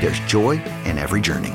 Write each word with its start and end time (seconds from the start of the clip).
there's 0.00 0.18
joy 0.20 0.60
in 0.84 0.98
every 0.98 1.20
journey. 1.20 1.54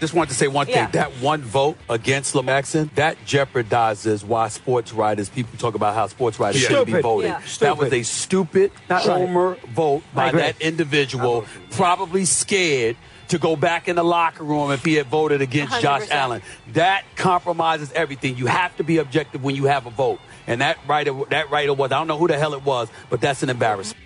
Just 0.00 0.14
wanted 0.14 0.30
to 0.30 0.34
say 0.34 0.48
one 0.48 0.66
thing. 0.66 0.74
Yeah. 0.74 0.90
That 0.90 1.12
one 1.20 1.42
vote 1.42 1.78
against 1.88 2.34
Lamaxon, 2.34 2.92
that 2.96 3.16
jeopardizes 3.24 4.24
why 4.24 4.48
sports 4.48 4.92
writers, 4.92 5.28
people 5.28 5.56
talk 5.58 5.76
about 5.76 5.94
how 5.94 6.08
sports 6.08 6.40
writers 6.40 6.60
shouldn't 6.60 6.86
be 6.86 6.92
Stupid. 6.92 7.02
voting. 7.02 7.30
Yeah. 7.30 7.42
That 7.60 7.78
was 7.78 7.92
a 7.92 8.02
stupid 8.02 8.72
Not 8.90 9.06
right. 9.06 9.16
homer 9.16 9.56
vote 9.72 10.02
by 10.12 10.32
that 10.32 10.60
individual, 10.60 11.44
probably 11.70 12.24
scared 12.24 12.96
to 13.28 13.38
go 13.38 13.54
back 13.54 13.86
in 13.86 13.94
the 13.94 14.02
locker 14.02 14.42
room 14.42 14.72
if 14.72 14.84
he 14.84 14.94
had 14.94 15.06
voted 15.06 15.40
against 15.40 15.80
Josh 15.80 16.08
100%. 16.08 16.10
Allen. 16.10 16.42
That 16.72 17.04
compromises 17.14 17.92
everything. 17.92 18.36
You 18.36 18.46
have 18.46 18.76
to 18.78 18.84
be 18.84 18.98
objective 18.98 19.44
when 19.44 19.54
you 19.54 19.66
have 19.66 19.86
a 19.86 19.90
vote. 19.90 20.18
And 20.48 20.60
that 20.60 20.78
writer, 20.88 21.14
that 21.30 21.48
writer 21.50 21.72
was, 21.72 21.92
I 21.92 21.98
don't 21.98 22.08
know 22.08 22.18
who 22.18 22.26
the 22.26 22.36
hell 22.36 22.54
it 22.54 22.64
was, 22.64 22.88
but 23.08 23.20
that's 23.20 23.44
an 23.44 23.50
embarrassment. 23.50 24.04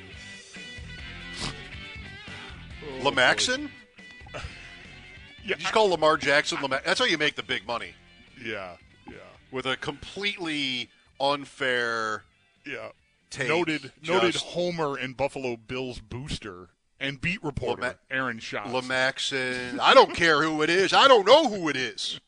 Lamaxon? 3.10 3.70
You 5.44 5.54
just 5.54 5.72
call 5.72 5.88
Lamar 5.90 6.16
Jackson 6.16 6.60
Lamar. 6.60 6.80
That's 6.84 6.98
how 6.98 7.06
you 7.06 7.18
make 7.18 7.36
the 7.36 7.42
big 7.42 7.66
money. 7.66 7.92
Yeah, 8.44 8.76
yeah, 9.06 9.14
With 9.52 9.64
a 9.66 9.76
completely 9.76 10.90
unfair. 11.20 12.24
yeah. 12.66 12.88
Take 13.30 13.48
noted 13.48 13.92
noted 14.06 14.36
Homer 14.36 14.96
and 14.96 15.16
Buffalo 15.16 15.56
Bills 15.56 15.98
booster 16.00 16.68
and 17.00 17.20
beat 17.20 17.42
reporter 17.42 17.82
Lama- 17.82 17.96
Aaron 18.10 18.38
Schatz. 18.38 18.70
Lamaxon. 18.70 19.78
I 19.80 19.94
don't 19.94 20.14
care 20.14 20.42
who 20.42 20.62
it 20.62 20.70
is. 20.70 20.92
I 20.92 21.08
don't 21.08 21.26
know 21.26 21.48
who 21.48 21.68
it 21.68 21.76
is. 21.76 22.20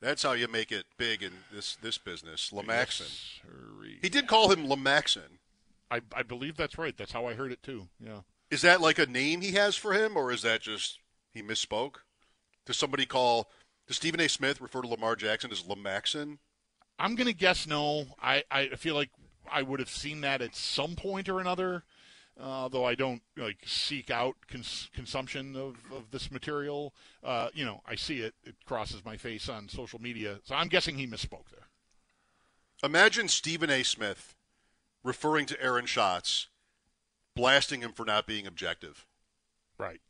That's 0.00 0.22
how 0.22 0.32
you 0.32 0.48
make 0.48 0.72
it 0.72 0.84
big 0.96 1.22
in 1.22 1.32
this 1.52 1.76
this 1.76 1.98
business. 1.98 2.50
Lamaxon. 2.52 3.10
Sirree. 3.42 3.98
He 4.02 4.08
did 4.08 4.26
call 4.26 4.50
him 4.50 4.66
Lamaxon. 4.66 5.38
I, 5.90 6.00
I 6.16 6.22
believe 6.22 6.56
that's 6.56 6.78
right. 6.78 6.96
That's 6.96 7.12
how 7.12 7.26
I 7.26 7.34
heard 7.34 7.52
it 7.52 7.62
too. 7.62 7.88
Yeah. 8.04 8.20
Is 8.52 8.60
that 8.60 8.82
like 8.82 8.98
a 8.98 9.06
name 9.06 9.40
he 9.40 9.52
has 9.52 9.76
for 9.76 9.94
him, 9.94 10.14
or 10.14 10.30
is 10.30 10.42
that 10.42 10.60
just 10.60 10.98
he 11.32 11.42
misspoke? 11.42 11.96
Does 12.66 12.76
somebody 12.76 13.06
call? 13.06 13.50
Does 13.86 13.96
Stephen 13.96 14.20
A. 14.20 14.28
Smith 14.28 14.60
refer 14.60 14.82
to 14.82 14.88
Lamar 14.88 15.16
Jackson 15.16 15.50
as 15.50 15.62
Lamaxon? 15.62 16.36
I'm 16.98 17.14
gonna 17.14 17.32
guess 17.32 17.66
no. 17.66 18.08
I, 18.20 18.44
I 18.50 18.68
feel 18.76 18.94
like 18.94 19.08
I 19.50 19.62
would 19.62 19.80
have 19.80 19.88
seen 19.88 20.20
that 20.20 20.42
at 20.42 20.54
some 20.54 20.96
point 20.96 21.30
or 21.30 21.40
another, 21.40 21.84
uh, 22.38 22.68
though 22.68 22.84
I 22.84 22.94
don't 22.94 23.22
like 23.38 23.56
seek 23.64 24.10
out 24.10 24.36
cons- 24.48 24.90
consumption 24.94 25.56
of, 25.56 25.76
of 25.90 26.10
this 26.10 26.30
material. 26.30 26.92
Uh, 27.24 27.48
you 27.54 27.64
know, 27.64 27.80
I 27.86 27.94
see 27.94 28.18
it; 28.18 28.34
it 28.44 28.56
crosses 28.66 29.02
my 29.02 29.16
face 29.16 29.48
on 29.48 29.70
social 29.70 29.98
media, 29.98 30.40
so 30.44 30.54
I'm 30.54 30.68
guessing 30.68 30.96
he 30.98 31.06
misspoke 31.06 31.48
there. 31.50 31.68
Imagine 32.84 33.28
Stephen 33.28 33.70
A. 33.70 33.82
Smith 33.82 34.34
referring 35.02 35.46
to 35.46 35.62
Aaron 35.62 35.86
Schatz, 35.86 36.48
blasting 37.34 37.80
him 37.80 37.92
for 37.92 38.04
not 38.04 38.26
being 38.26 38.46
objective. 38.46 39.06
Right. 39.78 40.00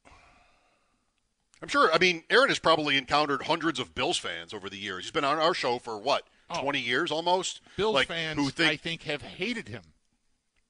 I'm 1.62 1.68
sure. 1.68 1.92
I 1.92 1.98
mean, 1.98 2.24
Aaron 2.28 2.48
has 2.48 2.58
probably 2.58 2.96
encountered 2.96 3.42
hundreds 3.44 3.78
of 3.78 3.94
Bills 3.94 4.18
fans 4.18 4.52
over 4.52 4.68
the 4.68 4.76
years. 4.78 5.04
He's 5.04 5.12
been 5.12 5.24
on 5.24 5.38
our 5.38 5.54
show 5.54 5.78
for 5.78 5.98
what, 5.98 6.24
Oh. 6.50 6.60
20 6.60 6.80
years 6.80 7.10
almost. 7.10 7.60
Bills 7.76 7.94
like, 7.94 8.08
fans, 8.08 8.38
who 8.38 8.48
I 8.48 8.50
think 8.50 8.80
think, 8.82 9.02
have 9.04 9.22
hated 9.22 9.68
him. 9.68 9.82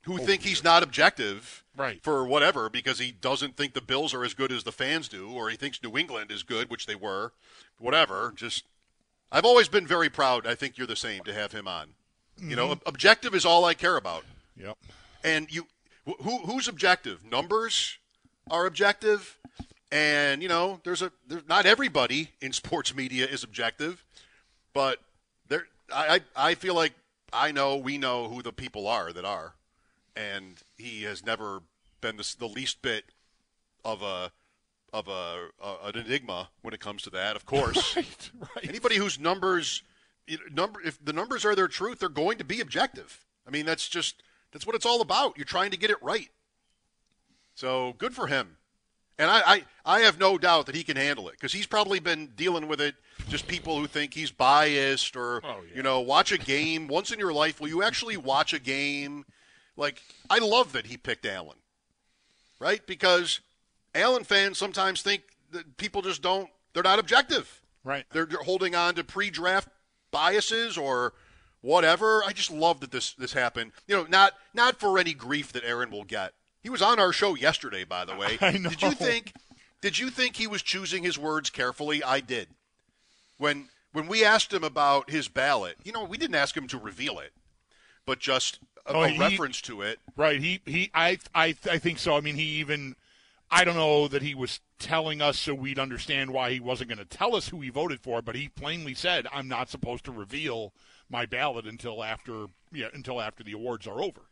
who 0.02 0.18
think 0.18 0.42
he's 0.42 0.52
years. 0.58 0.64
not 0.64 0.82
objective, 0.82 1.64
Right. 1.74 2.02
For 2.04 2.24
whatever 2.26 2.69
because 2.69 2.98
he 2.98 3.10
doesn't 3.12 3.56
think 3.56 3.72
the 3.72 3.80
Bills 3.80 4.12
are 4.12 4.22
as 4.24 4.34
good 4.34 4.52
as 4.52 4.62
the 4.64 4.72
fans 4.72 5.08
do, 5.08 5.30
or 5.30 5.48
he 5.48 5.56
thinks 5.56 5.82
New 5.82 5.96
England 5.96 6.30
is 6.30 6.42
good, 6.42 6.69
which 6.70 6.84
they 6.84 6.94
were. 6.94 7.32
Whatever. 7.78 8.32
Just, 8.36 8.64
I've 9.32 9.46
always 9.46 9.69
been 9.69 9.86
very 9.86 10.10
proud. 10.10 10.46
I 10.46 10.54
think 10.54 10.76
you're 10.76 10.86
the 10.86 10.94
same 10.96 11.22
to 11.24 11.32
have 11.32 11.52
him 11.52 11.66
on. 11.66 11.94
You 12.36 12.48
Mm-hmm. 12.48 12.54
know, 12.56 12.70
ob- 12.72 12.82
objective 12.84 13.34
is 13.34 13.46
all 13.46 13.64
I 13.64 13.72
care 13.74 13.96
about. 13.96 14.24
Yep. 14.56 14.76
and 15.24 15.50
you 15.50 15.66
who 16.04 16.38
who's 16.38 16.68
objective 16.68 17.24
numbers 17.24 17.98
are 18.50 18.66
objective 18.66 19.38
and 19.90 20.42
you 20.42 20.48
know 20.48 20.80
there's 20.84 21.02
a 21.02 21.12
there's 21.28 21.46
not 21.48 21.66
everybody 21.66 22.30
in 22.40 22.52
sports 22.52 22.94
media 22.94 23.26
is 23.26 23.44
objective 23.44 24.04
but 24.74 24.98
there 25.48 25.66
I, 25.94 26.20
I 26.34 26.54
feel 26.54 26.74
like 26.74 26.92
i 27.32 27.52
know 27.52 27.76
we 27.76 27.98
know 27.98 28.28
who 28.28 28.42
the 28.42 28.52
people 28.52 28.86
are 28.88 29.12
that 29.12 29.24
are 29.24 29.54
and 30.16 30.56
he 30.76 31.02
has 31.04 31.24
never 31.24 31.62
been 32.00 32.16
the, 32.16 32.34
the 32.38 32.48
least 32.48 32.82
bit 32.82 33.04
of 33.84 34.02
a 34.02 34.32
of 34.92 35.08
a, 35.08 35.48
a 35.62 35.88
an 35.88 35.96
enigma 35.98 36.48
when 36.62 36.74
it 36.74 36.80
comes 36.80 37.02
to 37.02 37.10
that 37.10 37.36
of 37.36 37.46
course 37.46 37.96
Right. 37.96 38.30
Right. 38.40 38.69
anybody 38.69 38.96
whose 38.96 39.19
numbers 39.20 39.82
number 40.52 40.80
if 40.82 41.02
the 41.04 41.12
numbers 41.12 41.44
are 41.44 41.54
their 41.54 41.69
truth 41.69 41.98
they're 42.00 42.08
going 42.08 42.38
to 42.38 42.44
be 42.44 42.60
objective 42.60 43.24
i 43.46 43.50
mean 43.50 43.66
that's 43.66 43.88
just 43.88 44.22
that's 44.52 44.66
what 44.66 44.76
it's 44.76 44.86
all 44.86 45.00
about. 45.00 45.36
You're 45.36 45.44
trying 45.44 45.70
to 45.72 45.76
get 45.78 45.90
it 45.90 46.02
right. 46.02 46.28
So 47.54 47.94
good 47.98 48.14
for 48.14 48.26
him. 48.26 48.56
And 49.18 49.30
i 49.30 49.42
i, 49.46 49.64
I 49.84 50.00
have 50.00 50.18
no 50.18 50.38
doubt 50.38 50.66
that 50.66 50.74
he 50.74 50.82
can 50.82 50.96
handle 50.96 51.28
it 51.28 51.32
because 51.32 51.52
he's 51.52 51.66
probably 51.66 52.00
been 52.00 52.28
dealing 52.36 52.66
with 52.68 52.80
it 52.80 52.94
just 53.28 53.46
people 53.46 53.78
who 53.78 53.86
think 53.86 54.14
he's 54.14 54.30
biased 54.30 55.16
or 55.16 55.40
Oh, 55.44 55.56
yeah. 55.68 55.76
you 55.76 55.82
know 55.82 56.00
watch 56.00 56.32
a 56.32 56.38
game 56.38 56.88
once 56.88 57.10
in 57.12 57.18
your 57.18 57.32
life. 57.32 57.60
Will 57.60 57.68
you 57.68 57.82
actually 57.82 58.16
watch 58.16 58.52
a 58.52 58.58
game? 58.58 59.24
Like 59.76 60.02
i 60.30 60.38
love 60.38 60.72
that 60.72 60.86
he 60.86 60.96
picked 60.96 61.26
allen 61.26 61.56
right? 62.58 62.86
Because 62.86 63.40
allen 63.94 64.24
fans 64.24 64.56
sometimes 64.58 65.02
think 65.02 65.22
that 65.50 65.76
people 65.76 66.00
just 66.02 66.22
don't 66.22 66.48
they're 66.72 66.82
not 66.82 66.98
objective. 66.98 67.60
Right. 67.84 68.04
they're, 68.12 68.26
they're 68.26 68.43
holding 68.44 68.75
on 68.76 68.94
to 68.94 69.04
pre-draft 69.04 69.69
biases 70.12 70.78
or 70.78 71.12
whatever. 71.62 72.23
I 72.26 72.32
just 72.32 72.50
love 72.50 72.81
that 72.81 72.91
this 72.91 73.14
this 73.14 73.32
happened. 73.32 73.73
You 73.88 73.97
know, 73.97 74.06
not 74.09 74.35
not 74.53 74.79
for 74.79 74.99
any 74.99 75.14
grief 75.14 75.53
that 75.53 75.64
Aaron 75.64 75.91
will 75.91 76.05
get. 76.05 76.35
He 76.62 76.69
was 76.70 76.82
on 76.82 77.00
our 77.00 77.12
show 77.12 77.35
yesterday, 77.35 77.85
by 77.85 78.05
the 78.05 78.14
way. 78.14 78.37
I 78.41 78.59
know. 78.59 78.69
Did 78.70 78.82
you 78.82 78.91
think 78.93 79.32
did 79.81 79.99
you 79.99 80.11
think 80.11 80.37
he 80.37 80.47
was 80.47 80.62
choosing 80.62 81.03
his 81.03 81.19
words 81.19 81.49
carefully? 81.50 82.05
I 82.05 82.20
did. 82.20 82.49
When 83.38 83.69
when 83.93 84.06
we 84.06 84.25
asked 84.25 84.53
him 84.53 84.64
about 84.64 85.11
his 85.11 85.29
ballot, 85.29 85.76
you 85.85 85.93
know, 85.93 86.05
we 86.05 86.19
didn't 86.19 86.37
ask 86.37 86.56
him 86.56 86.67
to 86.69 86.79
reveal 86.79 87.19
it, 87.19 87.32
but 88.06 88.19
just 88.19 88.59
a, 88.87 88.93
Oh, 88.93 89.03
a 89.03 89.09
he- 89.09 89.19
reference 89.19 89.61
to 89.62 89.82
it. 89.82 89.99
Right. 90.17 90.41
He 90.41 90.61
he 90.67 90.91
I 90.94 91.19
I 91.35 91.55
I 91.70 91.79
think 91.79 91.99
so. 91.99 92.17
I 92.17 92.20
mean, 92.20 92.37
he 92.37 92.44
even 92.61 92.97
I 93.54 93.64
don't 93.64 93.76
know 93.76 94.08
that 94.08 94.22
he 94.22 94.34
was 94.34 94.60
telling 94.78 95.20
us 95.20 95.38
so 95.38 95.54
we'd 95.54 95.78
understand 95.78 96.31
why 96.31 96.52
he 96.52 96.58
wasn't 96.58 96.88
going 96.88 96.99
to 96.99 97.04
tell 97.04 97.37
us 97.37 97.50
who 97.50 97.60
he 97.60 97.69
voted 97.69 98.00
for, 98.00 98.22
but 98.22 98.34
he 98.34 98.49
plainly 98.49 98.94
said, 98.94 99.26
"I'm 99.31 99.46
not 99.46 99.69
supposed 99.69 100.06
to 100.06 100.12
reveal 100.12 100.72
my 101.10 101.26
ballot 101.26 101.66
until 101.66 102.02
after 102.02 102.46
yeah, 102.72 102.88
until 102.94 103.20
after 103.20 103.44
the 103.44 103.52
awards 103.52 103.87
are 103.87 104.02
over." 104.02 104.22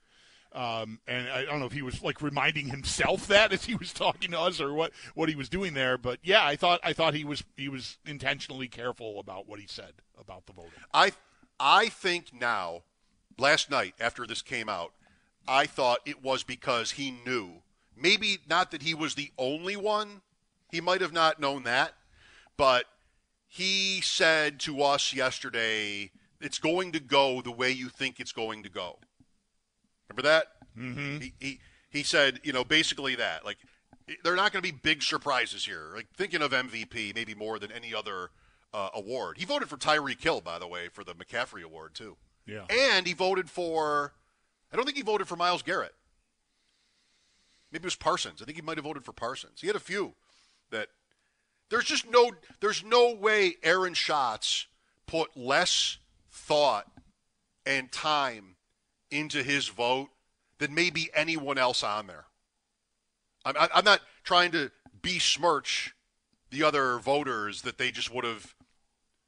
Um, 0.52 0.98
and 1.06 1.28
I 1.28 1.44
don't 1.44 1.60
know 1.60 1.66
if 1.66 1.72
he 1.72 1.82
was 1.82 2.02
like 2.02 2.22
reminding 2.22 2.68
himself 2.68 3.26
that 3.28 3.52
as 3.52 3.66
he 3.66 3.74
was 3.74 3.92
talking 3.92 4.32
to 4.32 4.40
us 4.40 4.60
or 4.60 4.72
what, 4.72 4.92
what 5.14 5.28
he 5.28 5.36
was 5.36 5.48
doing 5.48 5.74
there. 5.74 5.96
But 5.96 6.18
yeah, 6.22 6.44
I 6.44 6.56
thought 6.56 6.80
I 6.82 6.94
thought 6.94 7.14
he 7.14 7.24
was 7.24 7.44
he 7.56 7.68
was 7.68 7.98
intentionally 8.06 8.68
careful 8.68 9.20
about 9.20 9.46
what 9.46 9.60
he 9.60 9.66
said 9.66 9.92
about 10.18 10.46
the 10.46 10.54
voting. 10.54 10.72
I 10.94 11.12
I 11.60 11.90
think 11.90 12.32
now, 12.32 12.84
last 13.38 13.70
night 13.70 13.94
after 14.00 14.26
this 14.26 14.40
came 14.40 14.70
out, 14.70 14.92
I 15.46 15.66
thought 15.66 16.00
it 16.06 16.22
was 16.22 16.42
because 16.42 16.92
he 16.92 17.10
knew. 17.10 17.62
Maybe 18.00 18.38
not 18.48 18.70
that 18.70 18.82
he 18.82 18.94
was 18.94 19.14
the 19.14 19.30
only 19.38 19.76
one. 19.76 20.22
He 20.70 20.80
might 20.80 21.00
have 21.00 21.12
not 21.12 21.40
known 21.40 21.64
that, 21.64 21.94
but 22.56 22.84
he 23.46 24.00
said 24.00 24.60
to 24.60 24.82
us 24.82 25.12
yesterday, 25.12 26.10
"It's 26.40 26.58
going 26.58 26.92
to 26.92 27.00
go 27.00 27.42
the 27.42 27.50
way 27.50 27.70
you 27.70 27.88
think 27.88 28.20
it's 28.20 28.32
going 28.32 28.62
to 28.62 28.68
go." 28.68 28.98
Remember 30.08 30.22
that? 30.22 30.46
Mm-hmm. 30.76 31.18
He, 31.20 31.34
he 31.40 31.60
he 31.90 32.02
said, 32.02 32.40
you 32.44 32.52
know, 32.52 32.64
basically 32.64 33.16
that. 33.16 33.44
Like, 33.44 33.58
they're 34.22 34.36
not 34.36 34.52
going 34.52 34.62
to 34.62 34.72
be 34.72 34.76
big 34.76 35.02
surprises 35.02 35.64
here. 35.64 35.92
Like 35.94 36.06
thinking 36.16 36.42
of 36.42 36.52
MVP, 36.52 37.14
maybe 37.14 37.34
more 37.34 37.58
than 37.58 37.70
any 37.72 37.94
other 37.94 38.30
uh, 38.72 38.88
award. 38.94 39.38
He 39.38 39.44
voted 39.44 39.68
for 39.68 39.76
Tyreek 39.76 40.22
Hill, 40.22 40.40
by 40.40 40.58
the 40.58 40.66
way, 40.66 40.88
for 40.88 41.04
the 41.04 41.14
McCaffrey 41.14 41.62
Award 41.62 41.94
too. 41.94 42.16
Yeah. 42.46 42.64
And 42.70 43.06
he 43.06 43.12
voted 43.12 43.50
for. 43.50 44.14
I 44.72 44.76
don't 44.76 44.84
think 44.84 44.96
he 44.96 45.02
voted 45.02 45.26
for 45.28 45.36
Myles 45.36 45.62
Garrett. 45.62 45.94
Maybe 47.72 47.82
it 47.82 47.86
was 47.86 47.96
Parsons. 47.96 48.42
I 48.42 48.44
think 48.44 48.56
he 48.56 48.62
might 48.62 48.76
have 48.76 48.84
voted 48.84 49.04
for 49.04 49.12
Parsons. 49.12 49.60
He 49.60 49.66
had 49.66 49.76
a 49.76 49.80
few 49.80 50.14
that. 50.70 50.88
There's 51.68 51.84
just 51.84 52.10
no. 52.10 52.32
There's 52.60 52.84
no 52.84 53.14
way 53.14 53.54
Aaron 53.62 53.94
Schatz 53.94 54.66
put 55.06 55.36
less 55.36 55.98
thought 56.30 56.90
and 57.64 57.90
time 57.92 58.56
into 59.10 59.42
his 59.42 59.68
vote 59.68 60.08
than 60.58 60.74
maybe 60.74 61.10
anyone 61.14 61.58
else 61.58 61.82
on 61.82 62.06
there. 62.06 62.26
I'm, 63.44 63.54
I'm 63.74 63.84
not 63.84 64.00
trying 64.22 64.52
to 64.52 64.70
besmirch 65.02 65.94
the 66.50 66.62
other 66.62 66.98
voters 66.98 67.62
that 67.62 67.78
they 67.78 67.90
just 67.90 68.12
would 68.12 68.24
have, 68.24 68.54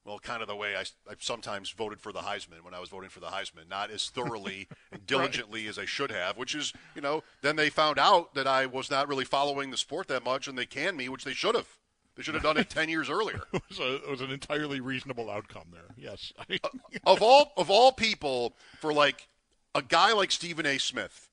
well, 0.05 0.19
kind 0.19 0.43
of 0.43 0.49
the 0.49 0.57
way 0.57 0.75
I, 0.75 0.81
I 1.09 1.15
sometimes 1.21 1.71
voted 1.71 2.01
for 2.01 2.13
the 2.13 2.21
Heisman 2.21 2.63
when 2.63 2.75
I 2.75 2.81
was 2.81 2.89
voting 2.89 3.11
for 3.11 3.21
the 3.21 3.27
Heisman, 3.27 3.69
not 3.71 3.91
as 3.91 4.09
thoroughly 4.09 4.69
and 4.93 5.07
diligently 5.07 5.67
as 5.69 5.79
I 5.79 5.85
should 5.85 6.11
have, 6.11 6.37
which 6.37 6.55
is, 6.55 6.73
you 6.95 7.01
know, 7.01 7.23
then 7.43 7.57
they 7.57 7.71
found 7.71 7.99
out 7.99 8.35
that 8.35 8.47
I 8.47 8.67
was 8.67 8.91
not 8.91 9.09
really 9.09 9.25
following 9.25 9.71
the 9.71 9.77
sport 9.77 10.09
that 10.09 10.25
much 10.25 10.49
and 10.49 10.59
they 10.59 10.67
canned 10.67 10.97
me, 10.97 11.09
which 11.09 11.25
they 11.25 11.33
should 11.35 11.55
have. 11.55 11.69
They 12.17 12.23
should 12.23 12.35
have 12.35 12.43
done 12.43 12.59
it 12.59 12.69
10 12.69 12.89
years 12.89 13.09
earlier. 13.09 13.43
It 13.55 13.63
was, 13.69 13.79
a, 13.79 13.95
it 13.97 14.11
was 14.11 14.21
an 14.21 14.31
entirely 14.31 14.81
reasonable 14.81 15.31
outcome 15.31 15.69
there. 15.73 15.95
Yes. 15.97 16.33
Uh, 16.63 16.69
of 17.07 17.23
all 17.23 17.53
of 17.57 17.71
all 17.71 17.91
people 17.91 18.55
for 18.81 18.93
like 18.93 19.27
a 19.75 19.81
guy 19.81 20.13
like 20.13 20.31
Stephen 20.31 20.67
A. 20.67 20.77
Smith, 20.77 21.29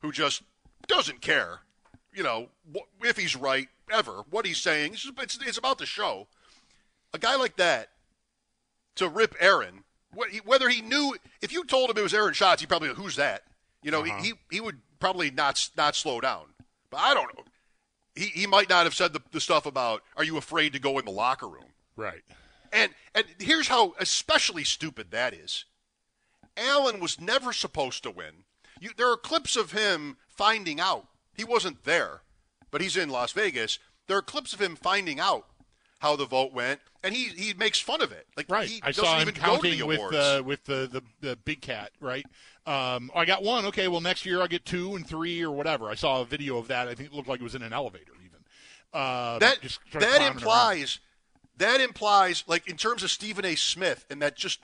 who 0.00 0.12
just 0.12 0.42
doesn't 0.86 1.22
care, 1.22 1.60
you 2.12 2.22
know, 2.22 2.48
wh- 2.74 3.06
if 3.06 3.16
he's 3.16 3.34
right 3.34 3.68
ever, 3.90 4.22
what 4.28 4.44
he's 4.44 4.58
saying. 4.58 4.92
It's, 4.92 5.10
it's, 5.18 5.38
it's 5.46 5.56
about 5.58 5.78
the 5.78 5.86
show. 5.86 6.26
A 7.14 7.18
guy 7.18 7.36
like 7.36 7.56
that 7.56 7.88
to 8.96 9.08
rip 9.08 9.34
Aaron, 9.40 9.84
whether 10.44 10.68
he 10.68 10.82
knew, 10.82 11.16
if 11.40 11.52
you 11.52 11.64
told 11.64 11.90
him 11.90 11.96
it 11.98 12.02
was 12.02 12.14
Aaron 12.14 12.34
Schatz, 12.34 12.60
he 12.60 12.66
probably 12.66 12.90
who's 12.90 13.16
that? 13.16 13.42
You 13.82 13.90
know, 13.90 14.02
Uh-huh. 14.04 14.16
he, 14.22 14.28
he 14.28 14.34
he 14.52 14.60
would 14.60 14.80
probably 15.00 15.30
not 15.30 15.68
not 15.76 15.96
slow 15.96 16.20
down. 16.20 16.46
But 16.90 17.00
I 17.00 17.14
don't 17.14 17.34
know. 17.36 17.44
He 18.14 18.26
he 18.26 18.46
might 18.46 18.68
not 18.68 18.84
have 18.84 18.94
said 18.94 19.12
the, 19.12 19.22
the 19.32 19.40
stuff 19.40 19.64
about 19.66 20.02
are 20.16 20.24
you 20.24 20.36
afraid 20.36 20.72
to 20.74 20.78
go 20.78 20.98
in 20.98 21.04
the 21.04 21.10
locker 21.10 21.48
room? 21.48 21.72
right. 21.96 22.22
And 22.72 22.92
and 23.14 23.24
here's 23.38 23.68
how 23.68 23.94
especially 24.00 24.64
stupid 24.64 25.10
that 25.10 25.34
is. 25.34 25.64
Allen 26.56 27.00
was 27.00 27.20
never 27.20 27.52
supposed 27.52 28.02
to 28.02 28.10
win. 28.10 28.44
You, 28.80 28.90
there 28.96 29.10
are 29.10 29.16
clips 29.16 29.56
of 29.56 29.72
him 29.72 30.16
finding 30.28 30.80
out 30.80 31.06
he 31.34 31.44
wasn't 31.44 31.84
there, 31.84 32.22
but 32.70 32.80
he's 32.80 32.96
in 32.96 33.08
Las 33.08 33.32
Vegas. 33.32 33.78
There 34.06 34.16
are 34.18 34.22
clips 34.22 34.52
of 34.52 34.60
him 34.60 34.76
finding 34.76 35.18
out 35.20 35.46
how 36.02 36.16
the 36.16 36.26
vote 36.26 36.52
went, 36.52 36.80
and 37.04 37.14
he 37.14 37.26
he 37.28 37.54
makes 37.54 37.78
fun 37.78 38.02
of 38.02 38.10
it. 38.10 38.26
Like 38.36 38.46
Right. 38.50 38.68
he 38.68 38.80
I 38.82 38.88
doesn't 38.88 39.04
saw 39.04 39.14
him 39.18 39.28
even 39.28 39.34
go 39.34 39.56
to 39.56 39.62
the 39.62 39.68
counting 39.68 39.86
with 39.86 39.98
awards. 39.98 40.16
uh, 40.16 40.42
with 40.44 40.64
the, 40.64 40.88
the 40.90 41.02
the 41.26 41.36
big 41.36 41.62
cat. 41.62 41.92
Right. 42.00 42.26
Um, 42.66 43.10
I 43.14 43.24
got 43.24 43.42
one. 43.44 43.64
Okay. 43.66 43.86
Well, 43.88 44.00
next 44.00 44.26
year 44.26 44.40
I'll 44.40 44.48
get 44.48 44.64
two 44.64 44.96
and 44.96 45.06
three 45.06 45.42
or 45.42 45.52
whatever. 45.52 45.88
I 45.88 45.94
saw 45.94 46.20
a 46.20 46.24
video 46.24 46.58
of 46.58 46.66
that. 46.68 46.88
I 46.88 46.94
think 46.94 47.10
it 47.10 47.14
looked 47.14 47.28
like 47.28 47.40
it 47.40 47.44
was 47.44 47.54
in 47.54 47.62
an 47.62 47.72
elevator 47.72 48.12
even. 48.24 48.40
Uh, 48.92 49.38
that 49.38 49.60
just 49.62 49.78
that 49.92 50.00
climbing 50.02 50.20
around. 50.22 50.36
implies 50.36 50.98
that 51.58 51.80
implies 51.80 52.42
like 52.48 52.66
in 52.68 52.76
terms 52.76 53.04
of 53.04 53.10
Stephen 53.12 53.44
A. 53.44 53.54
Smith, 53.54 54.04
and 54.10 54.20
that 54.20 54.36
just 54.36 54.60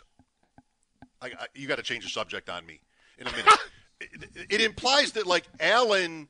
I, 1.22 1.26
I, 1.28 1.46
you 1.54 1.68
got 1.68 1.76
to 1.76 1.82
change 1.84 2.02
the 2.04 2.10
subject 2.10 2.50
on 2.50 2.66
me 2.66 2.80
in 3.16 3.28
a 3.28 3.30
minute. 3.30 3.46
it, 4.00 4.46
it 4.50 4.60
implies 4.60 5.12
that 5.12 5.26
like 5.26 5.44
Allen 5.60 6.28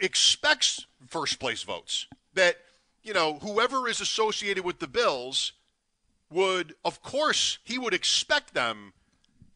expects 0.00 0.86
first 1.08 1.38
place 1.38 1.62
votes. 1.62 2.06
That 2.34 2.56
you 3.04 3.12
know 3.12 3.38
whoever 3.40 3.88
is 3.88 4.00
associated 4.00 4.64
with 4.64 4.80
the 4.80 4.88
Bills 4.88 5.52
would, 6.30 6.74
of 6.84 7.02
course, 7.02 7.58
he 7.62 7.78
would 7.78 7.94
expect 7.94 8.54
them 8.54 8.92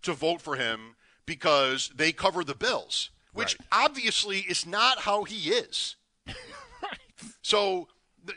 to 0.03 0.13
vote 0.13 0.41
for 0.41 0.55
him 0.55 0.95
because 1.27 1.91
they 1.95 2.13
cover 2.13 2.45
the 2.45 2.55
Bills, 2.55 3.11
which 3.33 3.57
obviously 3.73 4.41
is 4.41 4.65
not 4.65 5.01
how 5.01 5.25
he 5.25 5.51
is. 5.51 5.97
right. 6.27 6.99
So 7.43 7.89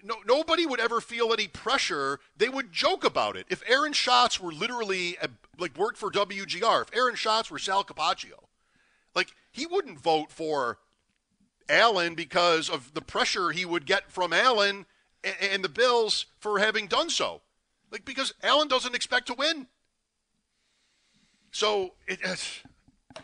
no, 0.03 0.15
nobody 0.25 0.65
would 0.65 0.79
ever 0.79 1.01
feel 1.01 1.33
any 1.33 1.47
pressure. 1.47 2.19
They 2.35 2.49
would 2.49 2.71
joke 2.71 3.03
about 3.03 3.35
it. 3.35 3.45
If 3.49 3.63
Aaron 3.67 3.93
Schatz 3.93 4.39
were 4.39 4.51
literally 4.51 5.17
a, 5.21 5.29
like 5.57 5.77
worked 5.77 5.97
for 5.97 6.09
WGR, 6.09 6.81
if 6.81 6.95
Aaron 6.95 7.15
Schatz 7.15 7.51
were 7.51 7.59
Sal 7.59 7.83
Capaccio, 7.83 8.47
like 9.15 9.33
he 9.51 9.65
wouldn't 9.65 9.99
vote 9.99 10.31
for 10.31 10.79
Allen 11.69 12.15
because 12.15 12.69
of 12.69 12.93
the 12.93 13.01
pressure 13.01 13.51
he 13.51 13.65
would 13.65 13.85
get 13.85 14.11
from 14.11 14.33
Allen 14.33 14.85
and, 15.23 15.63
the 15.63 15.69
Bills 15.69 16.25
for 16.39 16.59
having 16.59 16.87
done 16.87 17.09
so. 17.09 17.41
Like 17.91 18.05
because 18.05 18.33
Allen 18.41 18.67
doesn't 18.67 18.95
expect 18.95 19.27
to 19.27 19.33
win. 19.33 19.67
So 21.51 21.93
it. 22.07 22.19
it's- 22.19 22.61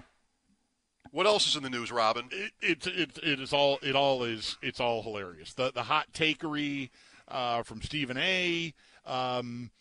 what 1.12 1.26
else 1.26 1.48
is 1.48 1.56
in 1.56 1.64
the 1.64 1.70
news, 1.70 1.92
Robin? 1.92 2.30
it, 2.32 2.52
it, 2.62 2.88
it, 2.88 3.20
it 3.24 3.40
is 3.40 3.54
all 3.54 3.80
it 3.82 3.96
all 3.96 4.24
is 4.24 4.58
it's 4.62 4.80
all 4.80 5.02
hilarious. 5.04 5.54
The 5.54 5.72
the 5.72 5.84
hot 5.84 6.08
takery 6.14 6.90
uh, 7.28 7.64
from 7.64 7.82
Stephen 7.82 8.18
A. 8.18 8.74
Um, 9.06 9.72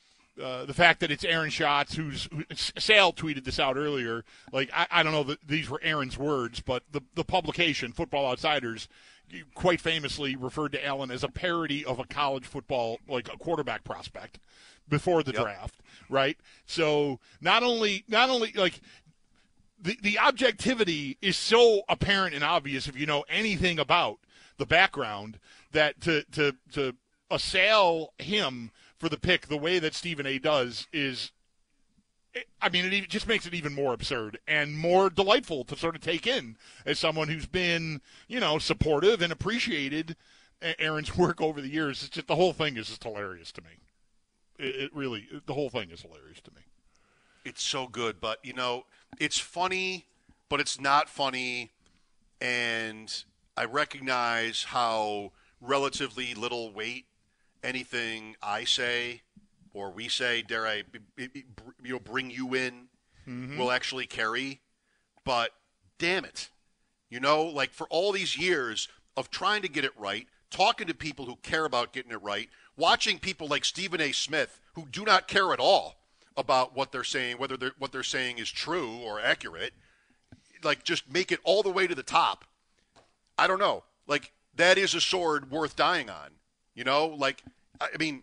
uh, 0.43 0.65
the 0.65 0.75
fact 0.75 1.00
that 1.00 1.11
it's 1.11 1.25
Aaron 1.25 1.50
Schatz, 1.50 1.94
who's 1.94 2.29
who, 2.33 2.44
Sal 2.55 3.12
tweeted 3.12 3.44
this 3.44 3.59
out 3.59 3.77
earlier. 3.77 4.25
Like 4.53 4.71
I, 4.75 4.87
I 4.91 5.03
don't 5.03 5.12
know 5.12 5.25
that 5.25 5.47
these 5.47 5.69
were 5.71 5.81
Aaron's 5.83 6.19
words, 6.19 6.61
but 6.61 6.83
the 6.93 7.00
the 7.15 7.25
publication 7.25 7.93
Football 7.93 8.27
Outsiders 8.31 8.88
quite 9.55 9.81
famously 9.81 10.37
referred 10.37 10.73
to 10.73 10.85
Allen 10.87 11.11
as 11.11 11.25
a 11.25 11.29
parody 11.29 11.85
of 11.85 11.99
a 11.99 12.05
college 12.05 12.44
football 12.44 12.99
like 13.09 13.33
a 13.33 13.37
quarterback 13.37 13.83
prospect 13.83 14.38
before 14.88 15.23
the 15.25 15.33
Yep. 15.33 15.43
draft, 15.43 15.75
right? 16.09 16.37
So 16.64 17.19
not 17.40 17.62
only 17.62 18.05
not 18.09 18.31
only 18.31 18.52
like 18.52 18.81
the, 19.81 19.99
the 20.00 20.19
objectivity 20.19 21.19
is 21.21 21.37
so 21.37 21.83
apparent 21.88 22.35
and 22.35 22.45
obvious 22.45 22.87
if 22.88 22.99
you 22.99 23.07
know 23.07 23.25
anything 23.28 23.78
about 23.78 24.19
the 24.59 24.66
background 24.66 25.38
that 25.73 26.00
to 26.02 26.23
to 26.33 26.55
to 26.73 26.95
assail 27.31 28.12
him 28.19 28.71
for 28.99 29.09
the 29.09 29.19
pick 29.19 29.49
the 29.49 29.57
way 29.57 29.79
that 29.79 29.95
Stephen 29.95 30.26
A. 30.26 30.38
does 30.38 30.87
is 30.93 31.33
I 32.61 32.69
mean, 32.69 32.93
it 32.93 33.09
just 33.09 33.29
makes 33.29 33.47
it 33.47 33.55
even 33.55 33.75
more 33.75 33.95
absurd 33.95 34.38
and 34.47 34.76
more 34.76 35.09
delightful 35.09 35.65
to 35.65 35.76
sort 35.76 35.97
of 35.97 36.03
take 36.03 36.26
in 36.26 36.57
as 36.85 36.99
someone 36.99 37.29
who's 37.29 37.47
been, 37.47 38.00
you 38.29 38.41
know, 38.41 38.59
supportive 38.59 39.23
and 39.23 39.33
appreciated 39.33 40.17
Aaron's 40.61 41.17
work 41.19 41.41
over 41.41 41.61
the 41.61 41.69
years. 41.69 42.03
It's 42.03 42.11
just 42.11 42.26
the 42.26 42.37
whole 42.37 42.53
thing 42.53 42.76
is 42.76 42.88
just 42.88 43.05
hilarious 43.05 43.53
to 43.53 43.62
me. 43.62 43.71
It, 44.59 44.75
it 44.76 44.91
really, 44.95 45.29
the 45.47 45.55
whole 45.55 45.71
thing 45.71 45.91
is 45.91 46.03
hilarious 46.03 46.41
to 46.43 46.50
me. 46.55 46.62
it's 47.45 47.62
so 47.62 47.87
good, 47.87 48.21
but 48.21 48.38
you 48.45 48.53
know, 48.53 48.85
it's 49.19 49.38
funny, 49.38 50.07
but 50.49 50.61
it's 50.61 50.81
not 50.81 51.09
funny, 51.09 51.73
and 52.41 53.25
I 53.57 53.65
recognize 53.65 54.65
how 54.65 55.33
relatively 55.61 56.35
little 56.35 56.73
weight 56.73 57.07
anything 57.66 58.37
I 58.42 58.64
say 58.64 59.23
or 59.75 59.90
we 59.90 60.08
say, 60.08 60.42
dare 60.42 60.66
I, 60.66 60.85
you 61.18 61.92
know, 61.92 61.99
bring 61.99 62.30
you 62.30 62.54
in, 62.54 62.88
mm-hmm. 63.28 63.58
will 63.58 63.70
actually 63.70 64.06
carry. 64.06 64.61
But 65.25 65.50
damn 65.99 66.25
it, 66.25 66.49
you 67.11 67.20
know, 67.20 67.44
like 67.44 67.73
for 67.73 67.87
all 67.88 68.12
these 68.12 68.38
years 68.38 68.88
of 69.16 69.30
trying 69.30 69.62
to 69.62 69.68
get 69.68 69.85
it 69.85 69.92
right, 69.99 70.26
talking 70.50 70.87
to 70.87 70.94
people 70.94 71.26
who 71.26 71.37
care 71.37 71.64
about 71.64 71.92
getting 71.92 72.12
it 72.12 72.23
right, 72.23 72.49
watching 72.76 73.18
people 73.18 73.49
like 73.49 73.64
Stephen 73.64 74.00
A. 74.00 74.12
Smith 74.12 74.61
who 74.75 74.87
do 74.90 75.04
not 75.04 75.28
care 75.28 75.52
at 75.52 75.61
all 75.61 75.96
about 76.37 76.76
what 76.76 76.92
they're 76.92 77.04
saying, 77.04 77.38
whether 77.38 77.56
they're, 77.56 77.73
what 77.78 77.92
they're 77.92 78.02
saying 78.02 78.38
is 78.38 78.50
true 78.50 78.96
or 78.99 79.20
accurate, 79.20 79.73
like 80.62 80.85
just 80.85 81.11
make 81.11 81.32
it 81.32 81.40
all 81.44 81.62
the 81.62 81.70
way 81.70 81.87
to 81.87 81.94
the 81.94 82.02
top. 82.02 82.44
I 83.38 83.46
don't 83.46 83.58
know. 83.58 83.85
Like 84.06 84.32
that 84.54 84.78
is 84.78 84.94
a 84.94 85.00
sword 85.00 85.50
worth 85.50 85.76
dying 85.76 86.08
on. 86.08 86.30
You 86.76 86.85
know, 86.85 87.06
like 87.09 87.42
I 87.80 87.88
I 87.95 87.97
mean, 87.99 88.23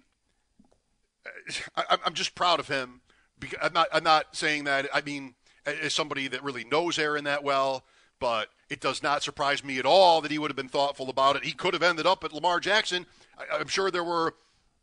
I, 1.76 1.84
I'm- 1.90 2.00
I'm 2.06 2.14
just 2.14 2.36
proud 2.36 2.60
of 2.60 2.68
him. 2.68 3.02
Because 3.40 3.60
I'm 3.62 3.74
not. 3.74 3.88
I'm 3.92 4.04
not 4.04 4.36
saying 4.36 4.64
that. 4.66 4.88
I 4.94 5.02
mean, 5.02 5.34
as 5.66 5.94
somebody 5.94 6.28
that 6.30 6.44
really 6.44 6.64
knows 6.64 6.98
Aaron 6.98 7.26
that 7.26 7.44
well, 7.44 7.84
but 8.20 8.50
it 8.70 8.80
does 8.80 9.04
not 9.04 9.22
surprise 9.24 9.64
me 9.64 9.80
at 9.80 9.86
all 9.86 10.22
that 10.22 10.32
he 10.32 10.38
would 10.40 10.50
have 10.50 10.56
been 10.56 10.70
thoughtful 10.70 11.10
about 11.10 11.36
it. 11.36 11.44
He 11.44 11.52
could 11.52 11.74
have 11.74 11.84
ended 11.84 12.06
up 12.06 12.24
at 12.24 12.32
Lamar 12.32 12.60
Jackson. 12.62 13.06
I, 13.38 13.58
I'm 13.60 13.68
sure 13.68 13.92
there 13.92 14.04
were 14.04 14.36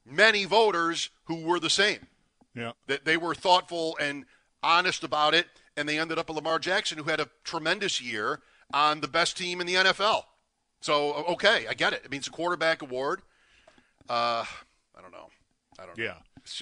many 0.04 0.44
voters 0.44 1.08
who 1.24 1.42
were 1.46 1.58
the 1.60 1.70
same. 1.70 2.06
Yeah. 2.54 2.72
That 2.88 3.04
they 3.06 3.16
were 3.16 3.34
thoughtful 3.34 3.96
and 4.00 4.24
honest 4.62 5.04
about 5.04 5.32
it, 5.34 5.46
and 5.76 5.88
they 5.88 5.98
ended 5.98 6.18
up 6.18 6.28
at 6.28 6.36
Lamar 6.36 6.58
Jackson, 6.58 6.98
who 6.98 7.04
had 7.04 7.20
a 7.20 7.30
tremendous 7.44 8.02
year 8.02 8.40
on 8.74 9.00
the 9.00 9.08
best 9.08 9.38
team 9.38 9.60
in 9.60 9.66
the 9.66 9.74
NFL. 9.76 10.24
So 10.82 11.14
okay, 11.30 11.66
I 11.70 11.74
get 11.74 11.92
it. 11.94 12.02
It 12.04 12.10
means 12.10 12.26
a 12.26 12.30
quarterback 12.30 12.82
award. 12.82 13.22
Uh, 14.08 14.44
I 14.96 15.00
don't 15.02 15.12
know. 15.12 15.28
I 15.78 15.86
don't 15.86 15.96
know. 15.96 16.04
Yeah. 16.04 16.14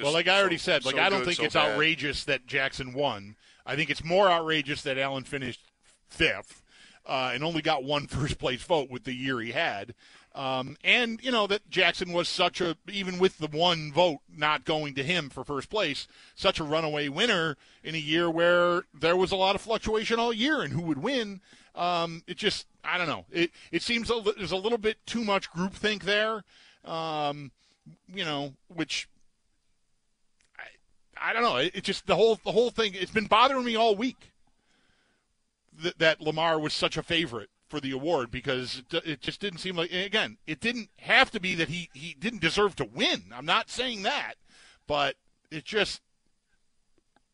Well, 0.02 0.12
like 0.12 0.28
I 0.28 0.38
already 0.40 0.58
so- 0.58 0.72
said, 0.72 0.84
like 0.84 0.96
so 0.96 1.00
I 1.00 1.08
don't 1.08 1.20
good, 1.20 1.26
think 1.26 1.36
so 1.38 1.44
it's 1.44 1.54
bad. 1.54 1.72
outrageous 1.72 2.24
that 2.24 2.46
Jackson 2.46 2.92
won. 2.92 3.36
I 3.64 3.76
think 3.76 3.90
it's 3.90 4.04
more 4.04 4.28
outrageous 4.28 4.82
that 4.82 4.98
Allen 4.98 5.24
finished 5.24 5.60
fifth 6.08 6.62
uh, 7.06 7.30
and 7.32 7.42
only 7.44 7.62
got 7.62 7.84
one 7.84 8.06
first 8.08 8.38
place 8.38 8.62
vote 8.62 8.90
with 8.90 9.04
the 9.04 9.14
year 9.14 9.40
he 9.40 9.52
had. 9.52 9.94
Um, 10.34 10.76
and 10.84 11.20
you 11.22 11.32
know 11.32 11.46
that 11.48 11.68
Jackson 11.68 12.12
was 12.12 12.28
such 12.28 12.60
a 12.60 12.76
even 12.92 13.18
with 13.18 13.38
the 13.38 13.48
one 13.48 13.90
vote 13.92 14.18
not 14.36 14.64
going 14.64 14.94
to 14.94 15.02
him 15.02 15.30
for 15.30 15.42
first 15.42 15.68
place, 15.70 16.06
such 16.36 16.60
a 16.60 16.64
runaway 16.64 17.08
winner 17.08 17.56
in 17.82 17.94
a 17.94 17.98
year 17.98 18.30
where 18.30 18.82
there 18.94 19.16
was 19.16 19.32
a 19.32 19.36
lot 19.36 19.54
of 19.56 19.60
fluctuation 19.62 20.20
all 20.20 20.32
year 20.32 20.60
and 20.60 20.72
who 20.72 20.82
would 20.82 20.98
win. 20.98 21.40
Um, 21.74 22.22
it 22.28 22.36
just 22.36 22.66
I 22.84 22.98
don't 22.98 23.08
know. 23.08 23.24
It 23.32 23.50
it 23.72 23.82
seems 23.82 24.10
a, 24.10 24.20
there's 24.36 24.52
a 24.52 24.56
little 24.56 24.78
bit 24.78 24.98
too 25.06 25.24
much 25.24 25.50
groupthink 25.50 26.02
there. 26.02 26.44
Um, 26.84 27.50
you 28.12 28.24
know, 28.24 28.54
which 28.68 29.08
I 30.58 31.30
I 31.30 31.32
don't 31.32 31.42
know. 31.42 31.56
It, 31.56 31.76
it 31.76 31.84
just 31.84 32.06
the 32.06 32.16
whole 32.16 32.38
the 32.44 32.52
whole 32.52 32.70
thing. 32.70 32.92
It's 32.94 33.12
been 33.12 33.26
bothering 33.26 33.64
me 33.64 33.76
all 33.76 33.94
week 33.94 34.32
that, 35.82 35.98
that 35.98 36.20
Lamar 36.20 36.58
was 36.58 36.72
such 36.72 36.96
a 36.96 37.02
favorite 37.02 37.50
for 37.68 37.80
the 37.80 37.92
award 37.92 38.30
because 38.30 38.82
it, 38.90 39.06
it 39.06 39.20
just 39.20 39.40
didn't 39.40 39.58
seem 39.58 39.76
like. 39.76 39.92
Again, 39.92 40.38
it 40.46 40.60
didn't 40.60 40.88
have 41.00 41.30
to 41.32 41.40
be 41.40 41.54
that 41.54 41.68
he 41.68 41.90
he 41.92 42.14
didn't 42.18 42.40
deserve 42.40 42.76
to 42.76 42.84
win. 42.84 43.24
I'm 43.34 43.46
not 43.46 43.70
saying 43.70 44.02
that, 44.02 44.34
but 44.86 45.16
it 45.50 45.64
just 45.64 46.00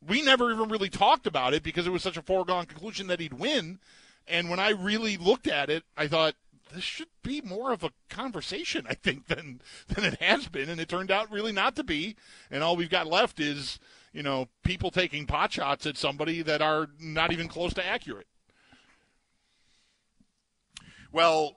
we 0.06 0.22
never 0.22 0.50
even 0.52 0.68
really 0.68 0.90
talked 0.90 1.26
about 1.26 1.54
it 1.54 1.62
because 1.62 1.86
it 1.86 1.90
was 1.90 2.02
such 2.02 2.16
a 2.16 2.22
foregone 2.22 2.66
conclusion 2.66 3.06
that 3.06 3.20
he'd 3.20 3.34
win. 3.34 3.78
And 4.26 4.48
when 4.48 4.58
I 4.58 4.70
really 4.70 5.16
looked 5.16 5.46
at 5.46 5.70
it, 5.70 5.84
I 5.96 6.08
thought 6.08 6.34
this 6.74 6.84
should 6.84 7.08
be 7.22 7.40
more 7.40 7.72
of 7.72 7.84
a 7.84 7.92
conversation, 8.08 8.86
I 8.88 8.94
think, 8.94 9.26
than 9.26 9.60
than 9.88 10.04
it 10.04 10.20
has 10.20 10.48
been, 10.48 10.68
and 10.68 10.80
it 10.80 10.88
turned 10.88 11.10
out 11.10 11.30
really 11.30 11.52
not 11.52 11.76
to 11.76 11.84
be. 11.84 12.16
And 12.50 12.62
all 12.62 12.76
we've 12.76 12.90
got 12.90 13.06
left 13.06 13.40
is, 13.40 13.78
you 14.12 14.22
know, 14.22 14.48
people 14.62 14.90
taking 14.90 15.26
pot 15.26 15.52
shots 15.52 15.86
at 15.86 15.96
somebody 15.96 16.42
that 16.42 16.62
are 16.62 16.88
not 17.00 17.32
even 17.32 17.48
close 17.48 17.74
to 17.74 17.86
accurate. 17.86 18.26
Well, 21.12 21.56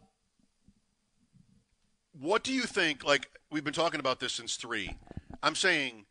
what 2.14 2.44
do 2.44 2.54
you 2.54 2.64
think? 2.64 3.04
Like, 3.04 3.30
we've 3.50 3.64
been 3.64 3.74
talking 3.74 4.00
about 4.00 4.20
this 4.20 4.34
since 4.34 4.56
three. 4.56 4.98
I'm 5.42 5.56
saying, 5.56 6.06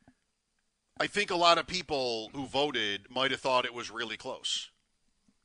I 0.98 1.06
think 1.06 1.30
a 1.30 1.36
lot 1.36 1.58
of 1.58 1.66
people 1.66 2.30
who 2.34 2.46
voted 2.46 3.06
might 3.10 3.30
have 3.30 3.40
thought 3.40 3.64
it 3.64 3.74
was 3.74 3.90
really 3.90 4.16
close. 4.16 4.70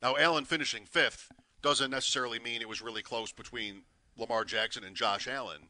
Now, 0.01 0.17
Allen 0.17 0.45
finishing 0.45 0.85
fifth 0.85 1.31
doesn't 1.61 1.91
necessarily 1.91 2.39
mean 2.39 2.61
it 2.61 2.69
was 2.69 2.81
really 2.81 3.01
close 3.01 3.31
between 3.31 3.83
Lamar 4.17 4.45
Jackson 4.45 4.83
and 4.83 4.95
Josh 4.95 5.27
Allen. 5.27 5.67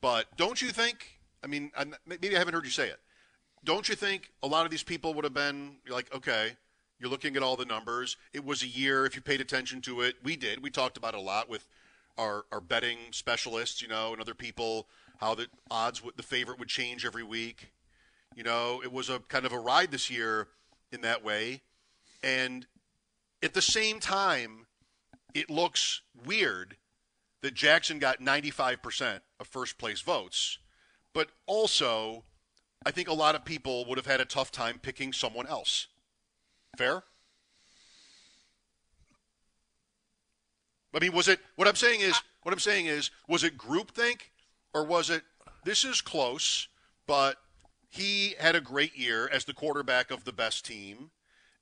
But 0.00 0.36
don't 0.36 0.60
you 0.62 0.68
think? 0.68 1.20
I 1.42 1.46
mean, 1.46 1.72
maybe 2.06 2.34
I 2.34 2.38
haven't 2.38 2.54
heard 2.54 2.64
you 2.64 2.70
say 2.70 2.88
it. 2.88 3.00
Don't 3.64 3.88
you 3.88 3.94
think 3.94 4.30
a 4.42 4.46
lot 4.46 4.64
of 4.64 4.70
these 4.70 4.82
people 4.82 5.12
would 5.14 5.24
have 5.24 5.34
been 5.34 5.76
like, 5.88 6.14
okay, 6.14 6.52
you're 6.98 7.10
looking 7.10 7.36
at 7.36 7.42
all 7.42 7.56
the 7.56 7.64
numbers. 7.64 8.16
It 8.32 8.44
was 8.44 8.62
a 8.62 8.66
year, 8.66 9.06
if 9.06 9.14
you 9.14 9.22
paid 9.22 9.40
attention 9.40 9.80
to 9.82 10.02
it. 10.02 10.16
We 10.22 10.36
did. 10.36 10.62
We 10.62 10.70
talked 10.70 10.96
about 10.96 11.14
it 11.14 11.18
a 11.18 11.22
lot 11.22 11.48
with 11.48 11.66
our, 12.18 12.44
our 12.52 12.60
betting 12.60 12.98
specialists, 13.10 13.80
you 13.82 13.88
know, 13.88 14.12
and 14.12 14.20
other 14.20 14.34
people, 14.34 14.86
how 15.18 15.34
the 15.34 15.46
odds, 15.70 16.02
would, 16.02 16.16
the 16.16 16.22
favorite 16.22 16.58
would 16.58 16.68
change 16.68 17.04
every 17.04 17.22
week. 17.22 17.72
You 18.34 18.42
know, 18.42 18.80
it 18.82 18.92
was 18.92 19.08
a 19.08 19.18
kind 19.18 19.44
of 19.44 19.52
a 19.52 19.58
ride 19.58 19.90
this 19.90 20.10
year 20.10 20.48
in 20.92 21.00
that 21.02 21.24
way. 21.24 21.62
And 22.22 22.66
at 23.42 23.54
the 23.54 23.62
same 23.62 24.00
time, 24.00 24.66
it 25.34 25.50
looks 25.50 26.02
weird 26.24 26.76
that 27.42 27.54
Jackson 27.54 27.98
got 27.98 28.20
95% 28.20 29.20
of 29.38 29.46
first 29.46 29.78
place 29.78 30.00
votes, 30.00 30.58
but 31.14 31.28
also 31.46 32.24
I 32.84 32.90
think 32.90 33.08
a 33.08 33.14
lot 33.14 33.34
of 33.34 33.44
people 33.44 33.84
would 33.86 33.98
have 33.98 34.06
had 34.06 34.20
a 34.20 34.24
tough 34.24 34.50
time 34.50 34.78
picking 34.80 35.12
someone 35.12 35.46
else. 35.46 35.88
Fair? 36.76 37.02
I 40.94 40.98
mean, 40.98 41.12
was 41.12 41.28
it 41.28 41.40
what 41.56 41.68
I'm 41.68 41.76
saying 41.76 42.00
is 42.00 42.20
what 42.42 42.52
I'm 42.52 42.58
saying 42.58 42.86
is 42.86 43.10
was 43.28 43.44
it 43.44 43.56
groupthink 43.56 44.30
or 44.74 44.84
was 44.84 45.10
it 45.10 45.22
this 45.64 45.84
is 45.84 46.00
close, 46.00 46.68
but 47.06 47.36
he 47.88 48.34
had 48.38 48.56
a 48.56 48.60
great 48.60 48.96
year 48.96 49.28
as 49.28 49.44
the 49.44 49.52
quarterback 49.52 50.10
of 50.10 50.24
the 50.24 50.32
best 50.32 50.64
team 50.64 51.10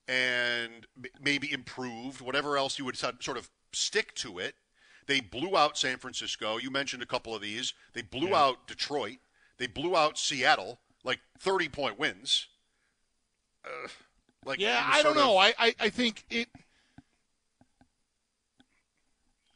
and 0.07 0.87
maybe 1.21 1.51
improved, 1.51 2.21
whatever 2.21 2.57
else 2.57 2.79
you 2.79 2.85
would 2.85 2.97
sort 2.97 3.37
of 3.37 3.49
stick 3.73 4.13
to 4.15 4.39
it. 4.39 4.55
They 5.07 5.19
blew 5.21 5.57
out 5.57 5.77
San 5.77 5.97
Francisco. 5.97 6.57
You 6.57 6.69
mentioned 6.69 7.01
a 7.01 7.07
couple 7.07 7.35
of 7.35 7.41
these. 7.41 7.73
They 7.93 8.01
blew 8.03 8.35
out 8.35 8.67
Detroit. 8.67 9.17
They 9.57 9.67
blew 9.67 9.95
out 9.95 10.17
Seattle, 10.17 10.79
like 11.03 11.19
30 11.39 11.69
point 11.69 11.97
wins. 11.99 12.47
Uh, 13.65 13.87
like 14.45 14.59
Yeah, 14.59 14.81
I 14.85 15.01
don't 15.01 15.11
of- 15.11 15.17
know. 15.17 15.37
I, 15.37 15.53
I, 15.57 15.75
I 15.79 15.89
think 15.89 16.25
it. 16.29 16.47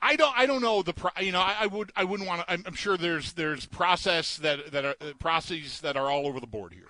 I 0.01 0.17
don't. 0.17 0.38
I 0.38 0.46
don't 0.46 0.62
know 0.62 0.82
the. 0.84 0.93
You 1.22 1.32
know, 1.32 1.39
I, 1.39 1.55
I 1.62 1.67
would. 1.67 1.91
I 1.96 2.03
wouldn't 2.03 2.27
want 2.27 2.41
to. 2.41 2.51
I'm, 2.51 2.63
I'm 2.65 2.74
sure 2.74 2.98
there's 2.98 3.34
there's 3.34 3.65
process 3.65 4.36
that 4.38 4.72
that 4.74 4.84
are 4.84 4.96
processes 5.20 5.79
that 5.82 5.96
are 5.96 6.12
all 6.12 6.27
over 6.27 6.41
the 6.41 6.48
board 6.48 6.74
here. 6.74 6.89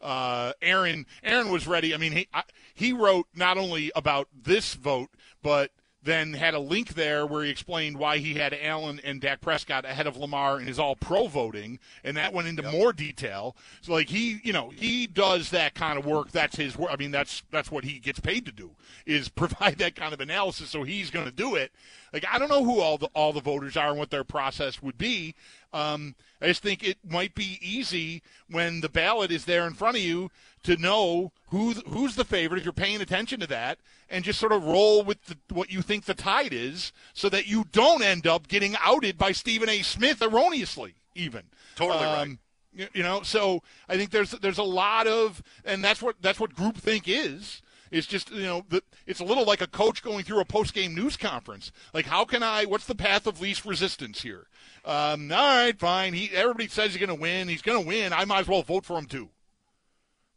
Uh, 0.00 0.52
Aaron 0.62 1.04
Aaron 1.22 1.50
was 1.50 1.66
ready. 1.66 1.92
I 1.92 1.98
mean, 1.98 2.12
he 2.12 2.28
I, 2.32 2.42
he 2.72 2.92
wrote 2.94 3.26
not 3.34 3.58
only 3.58 3.92
about 3.94 4.28
this 4.34 4.72
vote, 4.74 5.10
but 5.42 5.72
then 6.04 6.34
had 6.34 6.54
a 6.54 6.58
link 6.58 6.94
there 6.94 7.26
where 7.26 7.44
he 7.44 7.50
explained 7.50 7.96
why 7.96 8.18
he 8.18 8.34
had 8.34 8.56
Allen 8.60 9.00
and 9.02 9.20
Dak 9.20 9.40
Prescott 9.40 9.84
ahead 9.84 10.06
of 10.06 10.16
Lamar 10.16 10.60
in 10.60 10.66
his 10.66 10.78
all 10.78 10.96
pro 10.96 11.26
voting, 11.26 11.78
and 12.04 12.16
that 12.16 12.32
went 12.32 12.46
into 12.46 12.62
more 12.62 12.92
detail. 12.92 13.56
So 13.80 13.92
like 13.92 14.08
he, 14.10 14.40
you 14.44 14.52
know, 14.52 14.70
he 14.70 15.06
does 15.06 15.50
that 15.50 15.74
kind 15.74 15.98
of 15.98 16.04
work. 16.04 16.30
That's 16.30 16.56
his 16.56 16.76
work. 16.76 16.90
I 16.92 16.96
mean, 16.96 17.10
that's 17.10 17.42
that's 17.50 17.70
what 17.70 17.84
he 17.84 17.98
gets 17.98 18.20
paid 18.20 18.44
to 18.46 18.52
do 18.52 18.70
is 19.06 19.28
provide 19.30 19.78
that 19.78 19.96
kind 19.96 20.12
of 20.12 20.20
analysis. 20.20 20.70
So 20.70 20.82
he's 20.82 21.10
going 21.10 21.26
to 21.26 21.32
do 21.32 21.54
it. 21.54 21.72
Like 22.14 22.24
I 22.32 22.38
don't 22.38 22.48
know 22.48 22.64
who 22.64 22.80
all 22.80 22.96
the 22.96 23.08
all 23.12 23.32
the 23.32 23.40
voters 23.40 23.76
are 23.76 23.88
and 23.90 23.98
what 23.98 24.10
their 24.10 24.22
process 24.22 24.80
would 24.80 24.96
be. 24.96 25.34
Um, 25.72 26.14
I 26.40 26.46
just 26.46 26.62
think 26.62 26.84
it 26.84 26.98
might 27.04 27.34
be 27.34 27.58
easy 27.60 28.22
when 28.48 28.82
the 28.82 28.88
ballot 28.88 29.32
is 29.32 29.46
there 29.46 29.66
in 29.66 29.74
front 29.74 29.96
of 29.96 30.02
you 30.02 30.30
to 30.62 30.76
know 30.76 31.32
who 31.48 31.72
who's 31.88 32.14
the 32.14 32.24
favorite 32.24 32.58
if 32.58 32.64
you're 32.64 32.72
paying 32.72 33.00
attention 33.00 33.40
to 33.40 33.48
that, 33.48 33.80
and 34.08 34.24
just 34.24 34.38
sort 34.38 34.52
of 34.52 34.64
roll 34.64 35.02
with 35.02 35.24
the, 35.24 35.36
what 35.52 35.72
you 35.72 35.82
think 35.82 36.04
the 36.04 36.14
tide 36.14 36.52
is, 36.52 36.92
so 37.14 37.28
that 37.28 37.48
you 37.48 37.64
don't 37.72 38.04
end 38.04 38.28
up 38.28 38.46
getting 38.46 38.76
outed 38.80 39.18
by 39.18 39.32
Stephen 39.32 39.68
A. 39.68 39.82
Smith 39.82 40.22
erroneously, 40.22 40.94
even. 41.16 41.42
Totally 41.74 42.04
right. 42.04 42.20
Um, 42.20 42.38
you, 42.72 42.86
you 42.94 43.02
know, 43.02 43.22
so 43.22 43.60
I 43.88 43.96
think 43.96 44.10
there's 44.10 44.30
there's 44.30 44.58
a 44.58 44.62
lot 44.62 45.08
of, 45.08 45.42
and 45.64 45.82
that's 45.82 46.00
what 46.00 46.14
that's 46.20 46.38
what 46.38 46.54
groupthink 46.54 47.04
is. 47.06 47.60
It's 47.90 48.06
just 48.06 48.30
you 48.30 48.42
know, 48.42 48.64
the, 48.68 48.82
it's 49.06 49.20
a 49.20 49.24
little 49.24 49.44
like 49.44 49.60
a 49.60 49.66
coach 49.66 50.02
going 50.02 50.24
through 50.24 50.40
a 50.40 50.44
post 50.44 50.74
game 50.74 50.94
news 50.94 51.16
conference. 51.16 51.72
Like, 51.92 52.06
how 52.06 52.24
can 52.24 52.42
I? 52.42 52.64
What's 52.64 52.86
the 52.86 52.94
path 52.94 53.26
of 53.26 53.40
least 53.40 53.64
resistance 53.64 54.22
here? 54.22 54.46
Um, 54.84 55.30
all 55.32 55.38
right, 55.38 55.78
fine. 55.78 56.14
He 56.14 56.30
everybody 56.34 56.68
says 56.68 56.90
he's 56.92 56.98
going 56.98 57.16
to 57.16 57.20
win. 57.20 57.48
He's 57.48 57.62
going 57.62 57.80
to 57.80 57.86
win. 57.86 58.12
I 58.12 58.24
might 58.24 58.40
as 58.40 58.48
well 58.48 58.62
vote 58.62 58.84
for 58.84 58.98
him 58.98 59.06
too. 59.06 59.30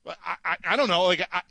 I, 0.05 0.35
I, 0.45 0.57
I 0.65 0.75
don't 0.75 0.87
know. 0.87 1.03
Like 1.03 1.27
I, 1.31 1.41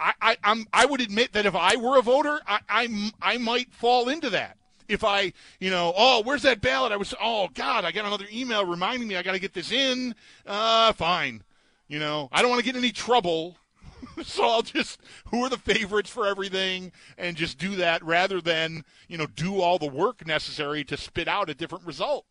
I, 0.00 0.12
I, 0.20 0.36
I'm, 0.42 0.66
I 0.72 0.86
would 0.86 1.00
admit 1.00 1.32
that 1.32 1.46
if 1.46 1.54
I 1.54 1.76
were 1.76 1.98
a 1.98 2.02
voter, 2.02 2.40
I, 2.46 2.60
I, 2.68 3.12
I 3.20 3.38
might 3.38 3.72
fall 3.72 4.08
into 4.08 4.30
that. 4.30 4.56
If 4.88 5.04
I, 5.04 5.32
you 5.60 5.70
know, 5.70 5.92
oh, 5.96 6.22
where's 6.22 6.42
that 6.42 6.60
ballot? 6.60 6.90
I 6.90 6.96
was, 6.96 7.14
oh 7.20 7.48
God, 7.54 7.84
I 7.84 7.92
got 7.92 8.06
another 8.06 8.26
email 8.32 8.64
reminding 8.64 9.06
me 9.06 9.16
I 9.16 9.22
got 9.22 9.32
to 9.32 9.38
get 9.38 9.54
this 9.54 9.70
in. 9.70 10.14
Uh, 10.46 10.92
fine. 10.94 11.44
You 11.86 11.98
know, 11.98 12.28
I 12.32 12.40
don't 12.40 12.50
want 12.50 12.60
to 12.60 12.64
get 12.64 12.76
any 12.76 12.92
trouble, 12.92 13.56
so 14.24 14.44
I'll 14.44 14.62
just 14.62 15.00
who 15.26 15.44
are 15.44 15.48
the 15.48 15.56
favorites 15.56 16.10
for 16.10 16.26
everything 16.26 16.92
and 17.18 17.36
just 17.36 17.58
do 17.58 17.76
that 17.76 18.04
rather 18.04 18.40
than 18.40 18.84
you 19.08 19.18
know 19.18 19.26
do 19.26 19.60
all 19.60 19.78
the 19.78 19.86
work 19.86 20.26
necessary 20.26 20.84
to 20.84 20.96
spit 20.96 21.28
out 21.28 21.50
a 21.50 21.54
different 21.54 21.86
result. 21.86 22.26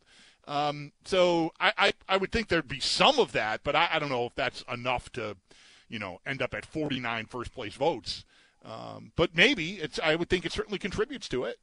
Um, 0.48 0.94
so 1.06 1.54
I, 1.60 1.74
I, 1.78 1.94
I 2.08 2.18
would 2.18 2.32
think 2.32 2.48
there'd 2.48 2.68
be 2.68 2.80
some 2.80 3.20
of 3.20 3.34
that, 3.34 3.62
but 3.64 3.76
I, 3.76 3.88
I 3.94 4.00
don't 4.00 4.10
know 4.10 4.26
if 4.26 4.34
that's 4.34 4.64
enough 4.72 5.12
to, 5.12 5.38
you 5.88 6.00
know, 6.00 6.20
end 6.26 6.42
up 6.42 6.56
at 6.56 6.66
49 6.66 7.28
first 7.28 7.54
place 7.54 7.76
votes. 7.76 8.26
Um, 8.66 9.12
but 9.16 9.36
maybe 9.36 9.74
it's. 9.76 10.00
I 10.04 10.16
would 10.16 10.30
think 10.30 10.46
it 10.46 10.52
certainly 10.52 10.80
contributes 10.80 11.30
to 11.30 11.46
it. 11.46 11.60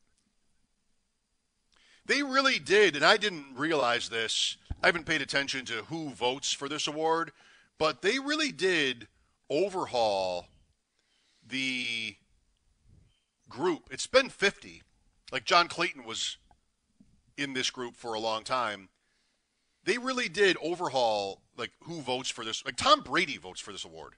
They 2.07 2.23
really 2.23 2.59
did, 2.59 2.95
and 2.95 3.05
I 3.05 3.17
didn't 3.17 3.57
realize 3.57 4.09
this. 4.09 4.57
I 4.83 4.87
haven't 4.87 5.07
paid 5.07 5.21
attention 5.21 5.65
to 5.67 5.85
who 5.85 6.11
votes 6.11 6.53
for 6.53 6.69
this 6.69 6.87
award, 6.87 7.33
but 7.79 8.03
they 8.03 8.19
really 8.19 8.53
did 8.53 9.09
overhaul 9.51 10.49
the 11.47 12.17
group, 13.49 13.89
it's 13.91 14.07
been 14.07 14.29
50. 14.29 14.83
Like 15.33 15.45
John 15.45 15.69
Clayton 15.69 16.05
was 16.05 16.37
in 17.37 17.53
this 17.53 17.71
group 17.71 17.97
for 17.97 18.15
a 18.15 18.21
long 18.21 18.45
time. 18.45 18.89
They 19.85 19.99
really 19.99 20.29
did 20.29 20.57
overhaul 20.61 21.43
like 21.57 21.71
who 21.85 22.01
votes 22.01 22.31
for 22.31 22.45
this. 22.45 22.65
Like 22.65 22.77
Tom 22.77 23.01
Brady 23.01 23.39
votes 23.39 23.61
for 23.61 23.73
this 23.73 23.85
award. 23.85 24.15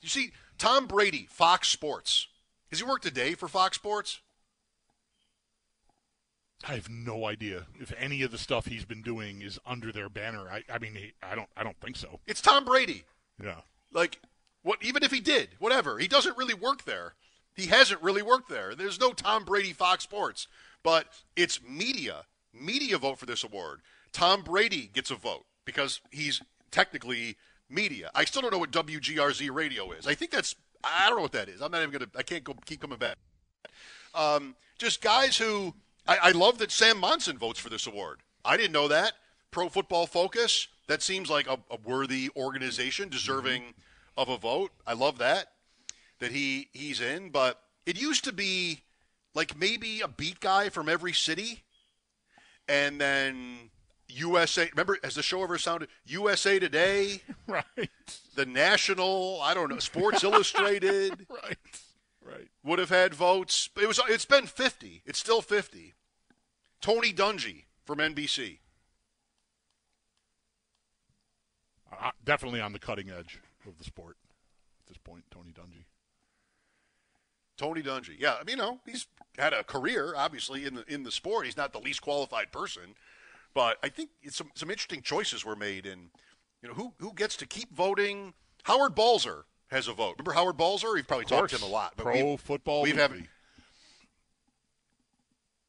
You 0.00 0.08
see, 0.08 0.32
Tom 0.58 0.86
Brady, 0.86 1.26
Fox 1.30 1.68
Sports. 1.68 2.28
Has 2.70 2.80
he 2.80 2.84
worked 2.84 3.06
a 3.06 3.10
day 3.10 3.34
for 3.34 3.48
Fox 3.48 3.76
Sports? 3.76 4.20
I 6.66 6.74
have 6.74 6.88
no 6.88 7.26
idea 7.26 7.66
if 7.78 7.92
any 7.98 8.22
of 8.22 8.30
the 8.30 8.38
stuff 8.38 8.66
he's 8.66 8.84
been 8.84 9.02
doing 9.02 9.42
is 9.42 9.58
under 9.66 9.92
their 9.92 10.08
banner. 10.08 10.48
I, 10.50 10.62
I 10.72 10.78
mean, 10.78 10.96
I 11.22 11.34
don't, 11.34 11.48
I 11.56 11.62
don't 11.62 11.78
think 11.80 11.96
so. 11.96 12.20
It's 12.26 12.40
Tom 12.40 12.64
Brady. 12.64 13.04
Yeah. 13.42 13.60
Like, 13.94 14.20
what? 14.62 14.78
Even 14.82 15.02
if 15.02 15.12
he 15.12 15.20
did, 15.20 15.50
whatever, 15.58 15.98
he 15.98 16.08
doesn't 16.08 16.36
really 16.36 16.54
work 16.54 16.84
there. 16.84 17.14
He 17.54 17.66
hasn't 17.66 18.02
really 18.02 18.22
worked 18.22 18.48
there. 18.48 18.74
There's 18.74 19.00
no 19.00 19.12
Tom 19.12 19.44
Brady 19.44 19.72
Fox 19.72 20.02
Sports, 20.02 20.48
but 20.82 21.06
it's 21.36 21.62
media. 21.62 22.24
Media 22.52 22.98
vote 22.98 23.18
for 23.18 23.26
this 23.26 23.44
award. 23.44 23.80
Tom 24.12 24.42
Brady 24.42 24.90
gets 24.92 25.10
a 25.10 25.14
vote 25.14 25.46
because 25.64 26.00
he's 26.10 26.42
technically 26.70 27.36
media. 27.70 28.10
I 28.14 28.24
still 28.24 28.42
don't 28.42 28.52
know 28.52 28.58
what 28.58 28.70
WGRZ 28.70 29.52
radio 29.52 29.92
is. 29.92 30.06
I 30.06 30.14
think 30.14 30.30
that's 30.30 30.56
I 30.82 31.08
don't 31.08 31.16
know 31.16 31.22
what 31.22 31.32
that 31.32 31.48
is. 31.48 31.62
I'm 31.62 31.70
not 31.70 31.82
even 31.82 31.92
gonna. 31.92 32.10
I 32.16 32.22
can't 32.22 32.44
go 32.44 32.54
keep 32.66 32.80
coming 32.80 32.98
back. 32.98 33.16
Um, 34.14 34.56
just 34.78 35.00
guys 35.00 35.36
who 35.36 35.74
I, 36.06 36.18
I 36.22 36.30
love 36.32 36.58
that 36.58 36.70
Sam 36.70 36.98
Monson 36.98 37.38
votes 37.38 37.58
for 37.58 37.70
this 37.70 37.86
award. 37.86 38.20
I 38.44 38.56
didn't 38.56 38.72
know 38.72 38.88
that. 38.88 39.14
Pro 39.50 39.68
Football 39.68 40.06
Focus. 40.06 40.68
That 40.86 41.02
seems 41.02 41.30
like 41.30 41.46
a, 41.46 41.58
a 41.70 41.78
worthy 41.84 42.28
organization 42.36 43.08
deserving 43.08 43.62
mm-hmm. 43.62 43.80
Of 44.16 44.28
a 44.28 44.38
vote. 44.38 44.70
I 44.86 44.92
love 44.92 45.18
that 45.18 45.48
that 46.20 46.32
he 46.32 46.68
he's 46.72 47.00
in. 47.00 47.30
But 47.30 47.60
it 47.86 48.00
used 48.00 48.24
to 48.24 48.32
be 48.32 48.80
like 49.34 49.58
maybe 49.58 50.00
a 50.00 50.08
beat 50.08 50.40
guy 50.40 50.68
from 50.68 50.88
every 50.88 51.12
city, 51.12 51.62
and 52.68 53.00
then 53.00 53.70
USA. 54.08 54.68
Remember, 54.72 54.98
has 55.02 55.14
the 55.14 55.22
show 55.22 55.42
ever 55.42 55.58
sounded 55.58 55.88
USA 56.06 56.58
Today? 56.58 57.22
right. 57.46 57.90
The 58.34 58.46
National. 58.46 59.40
I 59.42 59.54
don't 59.54 59.70
know. 59.70 59.78
Sports 59.78 60.24
Illustrated. 60.24 61.26
right. 61.30 61.58
Right. 62.26 62.48
Would 62.64 62.78
have 62.78 62.88
had 62.88 63.14
votes. 63.14 63.68
It 63.80 63.86
was. 63.86 64.00
It's 64.08 64.24
been 64.24 64.46
fifty. 64.46 65.02
It's 65.04 65.18
still 65.18 65.42
fifty. 65.42 65.94
Tony 66.80 67.12
Dungy 67.12 67.64
from 67.84 67.98
NBC. 67.98 68.58
Uh, 71.92 72.10
definitely 72.24 72.60
on 72.60 72.72
the 72.72 72.78
cutting 72.78 73.08
edge 73.08 73.38
of 73.66 73.78
the 73.78 73.84
sport 73.84 74.16
at 74.82 74.88
this 74.88 74.98
point, 74.98 75.24
Tony 75.30 75.50
Dungy. 75.50 75.84
Tony 77.56 77.82
Dungy. 77.82 78.16
Yeah, 78.18 78.34
I 78.40 78.44
mean, 78.44 78.56
you 78.56 78.62
know, 78.62 78.80
he's 78.86 79.06
had 79.38 79.52
a 79.52 79.62
career 79.62 80.14
obviously 80.16 80.64
in 80.64 80.74
the 80.74 80.84
in 80.92 81.02
the 81.04 81.10
sport. 81.10 81.44
He's 81.44 81.56
not 81.56 81.72
the 81.72 81.78
least 81.78 82.02
qualified 82.02 82.52
person, 82.52 82.94
but 83.54 83.78
I 83.82 83.88
think 83.88 84.10
some 84.30 84.50
some 84.54 84.70
interesting 84.70 85.02
choices 85.02 85.44
were 85.44 85.56
made 85.56 85.86
in 85.86 86.10
you 86.62 86.68
know 86.68 86.74
who 86.74 86.94
who 86.98 87.12
gets 87.14 87.36
to 87.36 87.46
keep 87.46 87.74
voting. 87.74 88.34
Howard 88.64 88.94
Balzer 88.94 89.44
has 89.68 89.88
a 89.88 89.92
vote. 89.92 90.16
Remember 90.18 90.32
Howard 90.32 90.56
Balzer? 90.56 90.92
We've 90.94 91.06
probably 91.06 91.26
talked 91.26 91.50
to 91.50 91.56
him 91.56 91.62
a 91.62 91.72
lot. 91.72 91.94
But 91.96 92.04
Pro 92.04 92.30
we, 92.32 92.36
football. 92.36 92.82
We've 92.82 92.96
had 92.96 93.12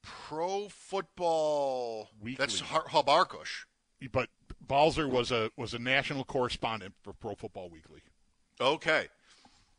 Pro 0.02 0.70
football. 0.70 2.10
Weekly. 2.22 2.38
That's 2.38 2.60
Hub 2.60 3.08
Arkush. 3.08 3.66
But 4.12 4.30
Balzer 4.68 5.08
was 5.08 5.32
a 5.32 5.52
was 5.56 5.74
a 5.74 5.80
national 5.80 6.24
correspondent 6.24 6.96
for 7.02 7.14
Pro 7.14 7.36
Football 7.36 7.70
Weekly. 7.70 8.02
Okay. 8.60 9.08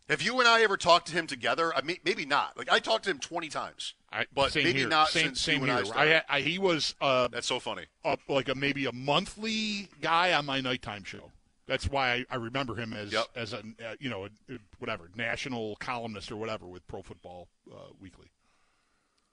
Have 0.09 0.23
you 0.23 0.39
and 0.39 0.49
I 0.49 0.63
ever 0.63 0.77
talked 0.77 1.09
to 1.09 1.15
him 1.15 1.27
together? 1.27 1.75
I 1.75 1.83
mean, 1.83 1.97
maybe 2.05 2.25
not. 2.25 2.57
Like 2.57 2.71
I 2.71 2.79
talked 2.79 3.05
to 3.05 3.11
him 3.11 3.19
twenty 3.19 3.49
times, 3.49 3.95
I, 4.13 4.27
but 4.33 4.55
maybe 4.55 4.73
here. 4.73 4.89
not 4.89 5.09
same, 5.09 5.27
since 5.27 5.41
same 5.41 5.61
you 5.61 5.67
here. 5.67 5.79
and 5.79 5.93
I, 5.93 6.17
I, 6.17 6.23
I, 6.29 6.41
he 6.41 6.59
was. 6.59 6.95
Uh, 7.01 7.27
That's 7.29 7.47
so 7.47 7.59
funny. 7.59 7.87
Like 8.29 8.49
a 8.49 8.55
maybe 8.55 8.87
a 8.87 8.93
monthly 8.93 9.89
guy 10.01 10.33
on 10.33 10.47
my 10.47 10.61
nighttime 10.61 11.03
show. 11.03 11.33
That's 11.67 11.89
why 11.89 12.13
I, 12.13 12.25
I 12.31 12.37
remember 12.37 12.77
him 12.77 12.93
as 12.93 13.13
yep. 13.13 13.27
as 13.35 13.53
a 13.53 13.59
uh, 13.59 13.97
you 13.99 14.09
know 14.09 14.27
a, 14.27 14.55
a, 14.55 14.59
whatever 14.79 15.11
national 15.17 15.75
columnist 15.77 16.31
or 16.31 16.37
whatever 16.37 16.67
with 16.67 16.87
Pro 16.87 17.03
Football 17.03 17.49
uh, 17.73 17.91
Weekly. 18.01 18.31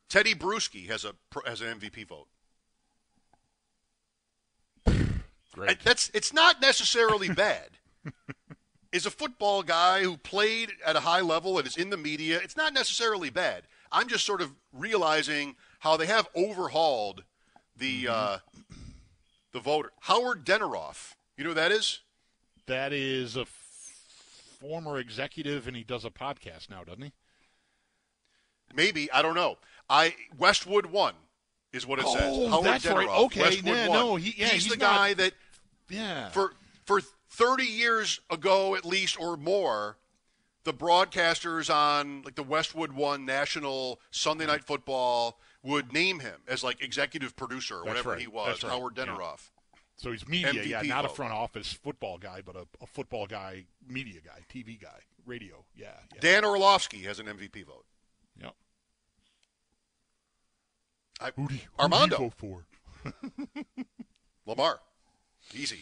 Tedy 0.09 0.33
Bruschi 0.33 0.87
has 0.89 1.05
a 1.05 1.13
has 1.45 1.61
an 1.61 1.79
MVP 1.79 2.07
vote. 2.07 2.27
Great. 5.53 5.79
That's 5.83 6.11
it's 6.13 6.33
not 6.33 6.61
necessarily 6.61 7.29
bad. 7.33 7.69
is 8.91 9.05
a 9.05 9.11
football 9.11 9.63
guy 9.63 10.03
who 10.03 10.17
played 10.17 10.71
at 10.85 10.95
a 10.95 11.01
high 11.01 11.21
level 11.21 11.57
and 11.57 11.67
is 11.67 11.77
in 11.77 11.89
the 11.89 11.97
media. 11.97 12.39
It's 12.43 12.57
not 12.57 12.73
necessarily 12.73 13.29
bad. 13.29 13.63
I'm 13.91 14.07
just 14.07 14.25
sort 14.25 14.41
of 14.41 14.51
realizing 14.71 15.55
how 15.79 15.97
they 15.97 16.07
have 16.07 16.27
overhauled 16.35 17.23
the 17.77 18.05
mm-hmm. 18.05 18.13
uh, 18.13 18.37
the 19.51 19.59
voter. 19.59 19.91
Howard 20.01 20.45
Deneroff. 20.45 21.13
You 21.37 21.43
know 21.43 21.51
who 21.51 21.55
that 21.55 21.71
is? 21.71 21.99
That 22.65 22.93
is 22.93 23.35
a 23.35 23.41
f- 23.41 24.57
former 24.59 24.97
executive, 24.97 25.67
and 25.67 25.75
he 25.75 25.83
does 25.83 26.05
a 26.05 26.09
podcast 26.09 26.69
now, 26.69 26.83
doesn't 26.83 27.03
he? 27.03 27.11
Maybe 28.73 29.11
I 29.11 29.21
don't 29.21 29.35
know. 29.35 29.57
I 29.89 30.15
Westwood 30.37 30.87
one 30.87 31.13
is 31.71 31.85
what 31.85 31.99
it 31.99 32.05
oh, 32.07 32.13
says. 32.13 32.49
Howard 32.49 32.65
that's 32.65 32.85
Deneroff, 32.85 32.95
right. 32.95 33.09
Okay, 33.09 33.41
Westwood 33.41 33.75
yeah, 33.75 33.87
one. 33.89 33.99
no, 33.99 34.15
he, 34.15 34.33
yeah, 34.37 34.45
he's, 34.47 34.63
he's 34.63 34.71
the 34.71 34.77
not, 34.77 34.95
guy 34.95 35.13
that 35.15 35.33
yeah 35.89 36.29
for 36.29 36.53
for 36.85 37.01
30 37.29 37.63
years 37.63 38.19
ago 38.29 38.75
at 38.75 38.85
least 38.85 39.19
or 39.19 39.37
more 39.37 39.97
the 40.63 40.73
broadcasters 40.73 41.73
on 41.73 42.21
like 42.23 42.35
the 42.35 42.43
Westwood 42.43 42.93
One 42.93 43.25
National 43.25 43.99
Sunday 44.11 44.45
Night 44.45 44.63
Football 44.63 45.39
would 45.61 45.93
name 45.93 46.19
him 46.19 46.41
as 46.47 46.63
like 46.63 46.81
executive 46.81 47.35
producer 47.35 47.75
or 47.75 47.77
That's 47.79 47.87
whatever 47.89 48.09
right. 48.11 48.19
he 48.19 48.27
was, 48.27 48.47
That's 48.47 48.63
right. 48.63 48.71
Howard 48.71 48.95
Deneroff. 48.95 49.49
Yeah. 49.49 49.79
So 49.95 50.11
he's 50.11 50.27
media, 50.27 50.53
MVP 50.53 50.67
yeah, 50.69 50.81
not 50.93 51.03
vote. 51.03 51.11
a 51.11 51.15
front 51.15 51.33
office 51.33 51.71
football 51.71 52.17
guy, 52.17 52.41
but 52.43 52.55
a, 52.55 52.65
a 52.81 52.87
football 52.87 53.27
guy, 53.27 53.65
media 53.87 54.19
guy, 54.25 54.39
TV 54.51 54.81
guy, 54.81 54.99
radio, 55.25 55.63
yeah. 55.75 55.91
yeah. 56.13 56.19
Dan 56.19 56.43
Orlovsky 56.45 56.99
has 57.03 57.19
an 57.19 57.27
MVP 57.27 57.65
vote. 57.65 57.85
Yep. 58.41 58.55
I, 61.21 61.31
Who 61.35 61.47
do 61.47 61.53
you, 61.55 61.61
Armando 61.79 62.17
who 62.17 62.31
do 62.31 62.35
you 62.47 62.53
vote 63.03 63.15
for? 63.63 63.83
Lamar, 64.45 64.79
easy. 65.53 65.81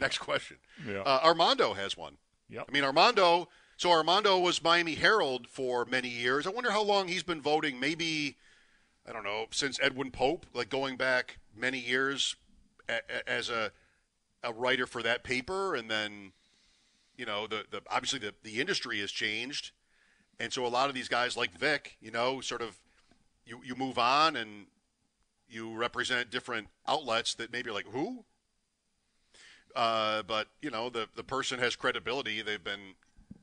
Next 0.00 0.18
question. 0.18 0.58
Yeah. 0.86 1.00
Uh, 1.00 1.20
Armando 1.24 1.74
has 1.74 1.96
one. 1.96 2.16
Yeah. 2.48 2.62
I 2.68 2.72
mean, 2.72 2.84
Armando. 2.84 3.48
So 3.76 3.90
Armando 3.90 4.38
was 4.38 4.62
Miami 4.62 4.94
Herald 4.94 5.46
for 5.46 5.84
many 5.84 6.08
years. 6.08 6.46
I 6.46 6.50
wonder 6.50 6.70
how 6.70 6.82
long 6.82 7.08
he's 7.08 7.22
been 7.22 7.40
voting. 7.40 7.78
Maybe 7.78 8.36
I 9.08 9.12
don't 9.12 9.24
know 9.24 9.46
since 9.50 9.78
Edwin 9.80 10.10
Pope, 10.10 10.46
like 10.52 10.68
going 10.68 10.96
back 10.96 11.38
many 11.56 11.78
years 11.78 12.36
a, 12.88 12.94
a, 12.94 13.28
as 13.28 13.48
a 13.48 13.72
a 14.42 14.52
writer 14.52 14.86
for 14.86 15.02
that 15.02 15.24
paper, 15.24 15.74
and 15.74 15.90
then 15.90 16.32
you 17.16 17.24
know 17.24 17.46
the, 17.46 17.64
the 17.70 17.82
obviously 17.90 18.18
the, 18.18 18.34
the 18.42 18.60
industry 18.60 19.00
has 19.00 19.10
changed, 19.10 19.70
and 20.38 20.52
so 20.52 20.66
a 20.66 20.68
lot 20.68 20.88
of 20.88 20.94
these 20.94 21.08
guys 21.08 21.36
like 21.36 21.56
Vic, 21.56 21.96
you 22.00 22.10
know, 22.10 22.40
sort 22.40 22.62
of 22.62 22.78
you 23.46 23.60
you 23.64 23.74
move 23.74 23.98
on 23.98 24.36
and 24.36 24.66
you 25.48 25.74
represent 25.74 26.30
different 26.30 26.68
outlets 26.86 27.34
that 27.34 27.52
maybe 27.52 27.70
are 27.70 27.74
like 27.74 27.88
who 27.92 28.24
uh, 29.74 30.22
but 30.22 30.48
you 30.62 30.70
know, 30.70 30.90
the 30.90 31.08
the 31.16 31.24
person 31.24 31.58
has 31.58 31.76
credibility. 31.76 32.42
They've 32.42 32.62
been 32.62 32.94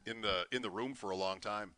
in 0.05 0.21
the 0.21 0.45
in 0.51 0.61
the 0.61 0.69
room 0.69 0.93
for 0.93 1.09
a 1.09 1.15
long 1.15 1.39
time. 1.39 1.71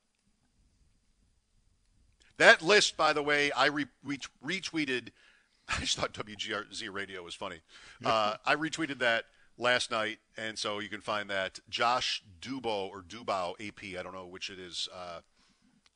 That 2.37 2.61
list, 2.61 2.97
by 2.97 3.13
the 3.13 3.23
way, 3.23 3.51
I 3.51 3.65
re- 3.65 3.87
re- 4.03 4.19
retweeted. 4.45 5.09
I 5.69 5.81
just 5.81 5.97
thought 5.97 6.13
WGRZ 6.13 6.93
Radio 6.93 7.23
was 7.23 7.35
funny. 7.35 7.57
Uh, 8.05 8.35
I 8.45 8.55
retweeted 8.55 8.99
that 8.99 9.25
last 9.57 9.91
night, 9.91 10.19
and 10.37 10.57
so 10.57 10.79
you 10.79 10.87
can 10.87 11.01
find 11.01 11.29
that. 11.29 11.59
Josh 11.69 12.23
Dubo 12.39 12.89
or 12.89 13.01
Dubau 13.01 13.53
AP, 13.59 13.99
I 13.99 14.03
don't 14.03 14.13
know 14.13 14.25
which 14.25 14.49
it 14.49 14.59
is, 14.59 14.87
uh, 14.95 15.19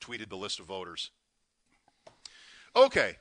tweeted 0.01 0.29
the 0.29 0.35
list 0.35 0.59
of 0.59 0.65
voters. 0.65 1.11
Okay. 2.75 3.17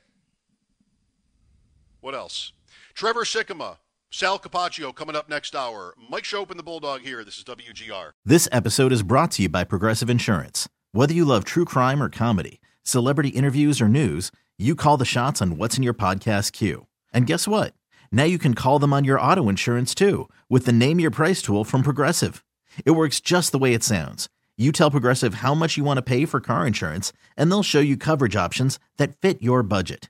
What 2.01 2.15
else? 2.15 2.51
Trevor 2.93 3.23
Sikkema 3.23 3.77
Sal 4.13 4.37
Capaccio 4.37 4.93
coming 4.93 5.15
up 5.15 5.29
next 5.29 5.55
hour. 5.55 5.95
Mike 6.09 6.25
Schopp 6.25 6.49
and 6.49 6.59
the 6.59 6.63
Bulldog 6.63 6.99
here. 6.99 7.23
This 7.23 7.37
is 7.37 7.45
WGR. 7.45 8.11
This 8.25 8.49
episode 8.51 8.91
is 8.91 9.03
brought 9.03 9.31
to 9.31 9.43
you 9.43 9.47
by 9.47 9.63
Progressive 9.63 10.09
Insurance. 10.09 10.67
Whether 10.91 11.13
you 11.13 11.23
love 11.23 11.45
true 11.45 11.63
crime 11.63 12.03
or 12.03 12.09
comedy, 12.09 12.59
celebrity 12.83 13.29
interviews 13.29 13.79
or 13.79 13.87
news, 13.87 14.29
you 14.57 14.75
call 14.75 14.97
the 14.97 15.05
shots 15.05 15.41
on 15.41 15.55
what's 15.55 15.77
in 15.77 15.83
your 15.83 15.93
podcast 15.93 16.51
queue. 16.51 16.87
And 17.13 17.25
guess 17.25 17.47
what? 17.47 17.73
Now 18.11 18.25
you 18.25 18.37
can 18.37 18.53
call 18.53 18.79
them 18.79 18.91
on 18.91 19.05
your 19.05 19.19
auto 19.19 19.47
insurance 19.47 19.95
too 19.95 20.27
with 20.49 20.65
the 20.65 20.73
Name 20.73 20.99
Your 20.99 21.09
Price 21.09 21.41
tool 21.41 21.63
from 21.63 21.81
Progressive. 21.81 22.43
It 22.83 22.91
works 22.91 23.21
just 23.21 23.53
the 23.53 23.59
way 23.59 23.73
it 23.73 23.81
sounds. 23.81 24.27
You 24.57 24.73
tell 24.73 24.91
Progressive 24.91 25.35
how 25.35 25.55
much 25.55 25.77
you 25.77 25.85
want 25.85 25.99
to 25.99 26.01
pay 26.01 26.25
for 26.25 26.41
car 26.41 26.67
insurance, 26.67 27.13
and 27.37 27.49
they'll 27.49 27.63
show 27.63 27.79
you 27.79 27.95
coverage 27.95 28.35
options 28.35 28.77
that 28.97 29.15
fit 29.21 29.41
your 29.41 29.63
budget. 29.63 30.09